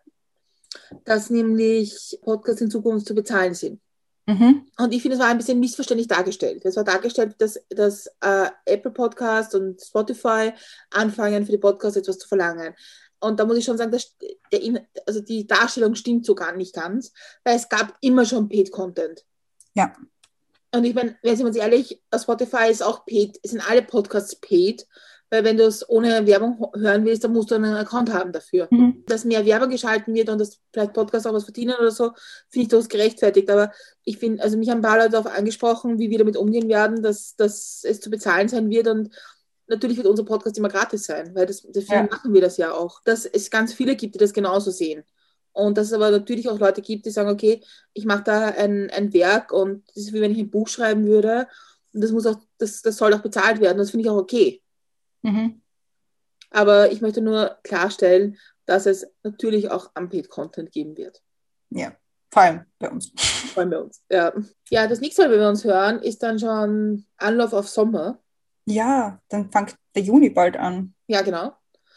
dass 1.04 1.30
nämlich 1.30 2.16
Podcasts 2.22 2.60
in 2.60 2.70
Zukunft 2.70 3.08
zu 3.08 3.14
bezahlen 3.16 3.52
sind. 3.52 3.80
Mhm. 4.26 4.68
Und 4.78 4.94
ich 4.94 5.02
finde, 5.02 5.16
es 5.16 5.20
war 5.20 5.30
ein 5.30 5.38
bisschen 5.38 5.58
missverständlich 5.58 6.06
dargestellt. 6.06 6.64
Es 6.64 6.76
war 6.76 6.84
dargestellt, 6.84 7.34
dass, 7.38 7.58
dass 7.70 8.06
äh, 8.20 8.48
Apple 8.66 8.92
Podcast 8.92 9.56
und 9.56 9.80
Spotify 9.82 10.52
anfangen, 10.90 11.44
für 11.44 11.50
die 11.50 11.58
Podcasts 11.58 11.96
etwas 11.96 12.18
zu 12.18 12.28
verlangen. 12.28 12.72
Und 13.18 13.40
da 13.40 13.46
muss 13.46 13.56
ich 13.56 13.64
schon 13.64 13.78
sagen, 13.78 13.90
dass 13.90 14.14
der, 14.52 14.62
In- 14.62 14.86
also 15.08 15.20
die 15.22 15.44
Darstellung 15.44 15.96
stimmt 15.96 16.24
so 16.24 16.36
gar 16.36 16.54
nicht 16.54 16.72
ganz, 16.72 17.12
weil 17.42 17.56
es 17.56 17.68
gab 17.68 17.96
immer 18.00 18.24
schon 18.24 18.48
Paid-Content. 18.48 19.24
Ja. 19.74 19.92
Und 20.72 20.84
ich 20.84 20.94
meine, 20.94 21.16
wenn 21.22 21.36
Sie 21.36 21.42
uns 21.42 21.56
ehrlich, 21.56 22.00
Spotify 22.16 22.70
ist 22.70 22.84
auch 22.84 23.04
paid, 23.06 23.40
es 23.42 23.50
sind 23.50 23.68
alle 23.68 23.82
Podcasts 23.82 24.36
paid, 24.36 24.86
weil 25.30 25.44
wenn 25.44 25.56
du 25.56 25.64
es 25.64 25.88
ohne 25.88 26.26
Werbung 26.26 26.70
hören 26.74 27.04
willst, 27.04 27.24
dann 27.24 27.32
musst 27.32 27.50
du 27.50 27.54
einen 27.54 27.74
Account 27.74 28.12
haben 28.12 28.32
dafür. 28.32 28.68
Mhm. 28.70 29.04
Dass 29.06 29.24
mehr 29.24 29.44
Werbung 29.44 29.70
geschalten 29.70 30.14
wird 30.14 30.28
und 30.30 30.38
dass 30.38 30.58
vielleicht 30.72 30.94
Podcasts 30.94 31.26
auch 31.26 31.34
was 31.34 31.44
verdienen 31.44 31.74
oder 31.78 31.90
so, 31.90 32.12
finde 32.48 32.62
ich 32.62 32.68
durchaus 32.68 32.88
gerechtfertigt. 32.88 33.50
Aber 33.50 33.72
ich 34.04 34.18
finde, 34.18 34.42
also 34.42 34.56
mich 34.56 34.70
haben 34.70 34.78
ein 34.78 34.82
paar 34.82 34.98
Leute 34.98 35.10
darauf 35.10 35.32
angesprochen, 35.32 35.98
wie 35.98 36.10
wir 36.10 36.18
damit 36.18 36.36
umgehen 36.36 36.68
werden, 36.68 37.02
dass, 37.02 37.36
dass 37.36 37.82
es 37.84 38.00
zu 38.00 38.10
bezahlen 38.10 38.48
sein 38.48 38.70
wird 38.70 38.88
und 38.88 39.14
natürlich 39.66 39.98
wird 39.98 40.06
unser 40.06 40.24
Podcast 40.24 40.56
immer 40.56 40.70
gratis 40.70 41.04
sein, 41.04 41.34
weil 41.34 41.44
das, 41.44 41.60
deswegen 41.62 42.06
Ja. 42.06 42.08
machen 42.10 42.32
wir 42.32 42.40
das 42.40 42.56
ja 42.56 42.72
auch. 42.72 43.02
Dass 43.04 43.26
es 43.26 43.50
ganz 43.50 43.74
viele 43.74 43.96
gibt, 43.96 44.14
die 44.14 44.18
das 44.18 44.32
genauso 44.32 44.70
sehen. 44.70 45.04
Und 45.52 45.76
dass 45.76 45.88
es 45.88 45.92
aber 45.92 46.10
natürlich 46.10 46.48
auch 46.48 46.58
Leute 46.58 46.80
gibt, 46.80 47.04
die 47.04 47.10
sagen, 47.10 47.28
okay, 47.28 47.62
ich 47.92 48.04
mache 48.06 48.22
da 48.22 48.46
ein, 48.46 48.90
ein 48.90 49.12
Werk 49.12 49.52
und 49.52 49.82
das 49.88 50.04
ist 50.04 50.12
wie 50.14 50.20
wenn 50.20 50.30
ich 50.32 50.38
ein 50.38 50.50
Buch 50.50 50.68
schreiben 50.68 51.06
würde. 51.06 51.48
Und 51.92 52.02
das 52.02 52.12
muss 52.12 52.26
auch, 52.26 52.36
das, 52.58 52.80
das 52.80 52.96
soll 52.96 53.12
auch 53.12 53.20
bezahlt 53.22 53.60
werden. 53.60 53.76
Das 53.78 53.90
finde 53.90 54.04
ich 54.04 54.10
auch 54.10 54.16
okay. 54.16 54.62
Mhm. 55.22 55.60
Aber 56.50 56.92
ich 56.92 57.00
möchte 57.00 57.20
nur 57.20 57.58
klarstellen, 57.62 58.38
dass 58.64 58.86
es 58.86 59.06
natürlich 59.22 59.70
auch 59.70 59.90
Unpaid-Content 59.94 60.72
geben 60.72 60.96
wird. 60.96 61.22
Ja. 61.70 61.92
Vor 62.30 62.42
allem 62.42 62.64
bei 62.78 62.90
uns. 62.90 63.12
Freuen 63.54 63.70
wir 63.70 63.84
uns. 63.84 64.02
Ja. 64.10 64.32
ja, 64.68 64.86
das 64.86 65.00
nächste 65.00 65.22
Mal, 65.22 65.30
wenn 65.30 65.40
wir 65.40 65.48
uns 65.48 65.64
hören, 65.64 66.02
ist 66.02 66.22
dann 66.22 66.38
schon 66.38 67.06
Anlauf 67.16 67.52
auf 67.52 67.68
Sommer. 67.68 68.18
Ja, 68.66 69.18
dann 69.28 69.50
fängt 69.50 69.76
der 69.94 70.02
Juni 70.02 70.28
bald 70.28 70.56
an. 70.58 70.94
Ja, 71.06 71.22
genau. 71.22 71.54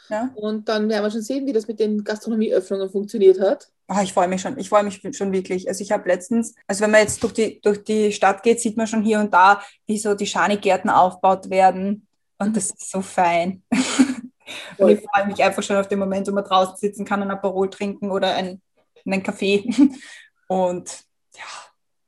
Ja. 0.10 0.30
Und 0.36 0.68
dann 0.70 0.90
werden 0.90 1.04
wir 1.04 1.12
schon 1.12 1.22
sehen, 1.22 1.46
wie 1.46 1.54
das 1.54 1.68
mit 1.68 1.80
den 1.80 2.04
Gastronomieöffnungen 2.04 2.90
funktioniert 2.90 3.40
hat. 3.40 3.70
Ah, 3.88 4.04
ich 4.04 4.14
freue 4.14 4.28
mich 4.30 4.42
schon. 4.42 4.58
Ich 4.58 4.70
freue 4.70 4.84
mich 4.84 5.02
schon 5.16 5.34
wirklich. 5.34 5.68
Also 5.68 5.82
ich 5.82 5.92
habe 5.92 6.08
letztens, 6.08 6.56
also 6.68 6.84
wenn 6.84 6.92
man 6.92 7.02
jetzt 7.02 7.22
durch 7.24 7.34
die, 7.34 7.60
durch 7.62 7.84
die 7.84 8.14
Stadt 8.14 8.42
geht, 8.42 8.62
sieht 8.62 8.78
man 8.78 8.88
schon 8.88 9.04
hier 9.04 9.20
und 9.20 9.34
da, 9.34 9.62
wie 9.86 9.98
so 9.98 10.14
die 10.14 10.28
Schanigärten 10.28 10.90
aufgebaut 10.90 11.50
werden. 11.50 12.08
Und 12.42 12.58
das 12.58 12.72
ist 12.72 12.90
so 12.90 13.02
fein. 13.02 13.64
Und 14.78 14.90
ich 14.90 15.02
freue 15.02 15.28
mich 15.28 15.42
einfach 15.44 15.62
schon 15.62 15.78
auf 15.78 15.88
den 15.88 16.00
Moment, 16.00 16.28
wo 16.28 16.32
man 16.32 16.44
draußen 16.44 16.76
sitzen 16.76 17.06
kann, 17.06 17.22
ein 17.22 17.32
Aperol 17.32 17.70
trinken 17.70 18.10
oder 18.12 18.34
ein, 18.34 18.62
einen 19.06 19.22
Kaffee. 19.22 19.64
Und 20.48 21.04
ja, 21.36 21.46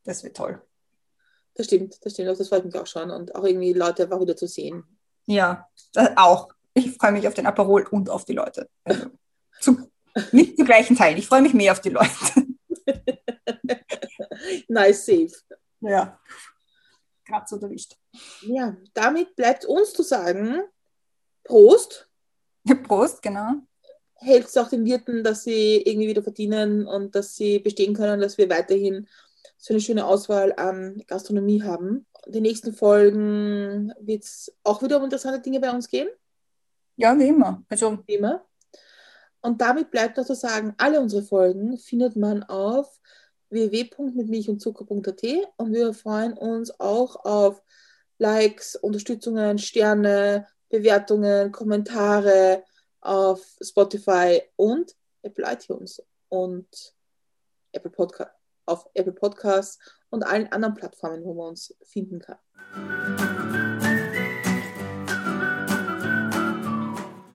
das 0.04 0.24
wird 0.24 0.36
toll. 0.36 0.62
Das 1.54 1.68
stimmt, 1.68 2.04
das 2.04 2.14
stimmt. 2.14 2.40
Das 2.40 2.50
freut 2.50 2.66
mich 2.66 2.76
auch 2.76 2.88
schon. 2.88 3.12
Und 3.12 3.36
auch 3.36 3.44
irgendwie 3.44 3.74
Leute 3.74 4.04
einfach 4.04 4.20
wieder 4.20 4.36
zu 4.36 4.48
sehen. 4.48 4.84
Ja, 5.26 5.70
auch. 6.16 6.50
Ich 6.74 6.98
freue 6.98 7.12
mich 7.12 7.28
auf 7.28 7.36
den 7.36 7.46
Aperol 7.46 7.88
und 7.92 8.10
auf 8.10 8.26
die 8.26 8.34
Leute. 8.34 8.68
Also, 8.84 9.12
zu, 9.62 9.92
nicht 10.32 10.58
zu 10.58 10.66
gleichen 10.66 10.98
Teilen. 10.98 11.18
Ich 11.18 11.28
freue 11.28 11.44
mich 11.44 11.54
mehr 11.54 11.72
auf 11.72 11.80
die 11.80 11.90
Leute. 11.90 12.10
nice 14.68 15.06
safe. 15.06 15.32
Ja, 15.82 16.20
gerade 17.24 17.46
so 17.48 17.60
erwischt. 17.60 17.96
Ja, 18.42 18.78
damit 18.94 19.36
bleibt 19.36 19.66
uns 19.66 19.94
zu 19.94 20.04
sagen, 20.04 20.62
Prost. 21.44 22.08
Prost, 22.88 23.22
genau. 23.22 23.54
Hält 24.16 24.46
es 24.46 24.58
auch 24.58 24.70
den 24.70 24.86
Wirten, 24.86 25.24
dass 25.24 25.44
sie 25.44 25.82
irgendwie 25.82 26.08
wieder 26.08 26.24
verdienen 26.24 26.88
und 26.88 27.16
dass 27.16 27.36
sie 27.36 27.60
bestehen 27.60 27.94
können, 27.94 28.22
dass 28.22 28.38
wir 28.38 28.50
weiterhin 28.50 29.08
so 29.58 29.74
eine 29.74 29.82
schöne 29.82 30.06
Auswahl 30.06 30.54
an 30.58 31.04
Gastronomie 31.08 31.64
haben. 31.64 32.06
Die 32.28 32.42
nächsten 32.42 32.74
Folgen 32.74 33.94
wird 34.00 34.24
es 34.24 34.54
auch 34.64 34.82
wieder 34.82 34.98
um 34.98 35.04
interessante 35.06 35.42
Dinge 35.42 35.60
bei 35.60 35.72
uns 35.72 35.90
gehen. 35.90 36.08
Ja, 36.96 37.18
wie 37.18 37.28
immer. 37.28 37.64
Also 37.70 37.98
wie 38.06 38.16
immer. 38.16 38.46
Und 39.42 39.62
damit 39.62 39.92
bleibt 39.92 40.18
noch 40.18 40.26
zu 40.26 40.36
sagen, 40.36 40.74
alle 40.78 41.02
unsere 41.02 41.24
Folgen 41.24 41.78
findet 41.78 42.16
man 42.16 42.44
auf 42.44 43.00
www.mitmilchundzucker.at 43.50 45.24
und 45.58 45.74
wir 45.74 45.94
freuen 45.94 46.34
uns 46.34 46.80
auch 46.80 47.26
auf 47.26 47.62
Likes, 48.18 48.76
Unterstützungen, 48.76 49.58
Sterne, 49.58 50.48
Bewertungen, 50.70 51.52
Kommentare 51.52 52.64
auf 53.02 53.58
Spotify 53.62 54.42
und 54.56 54.96
Apple 55.22 55.46
iTunes 55.52 56.02
und 56.30 56.96
Apple 57.72 57.92
Podcast, 57.92 58.32
auf 58.66 58.88
Apple 58.94 59.14
Podcasts 59.14 59.80
und 60.10 60.24
allen 60.24 60.52
anderen 60.52 60.76
Plattformen, 60.76 61.24
wo 61.24 61.34
man 61.34 61.50
uns 61.50 61.76
finden 61.84 62.20
kann. 62.20 63.03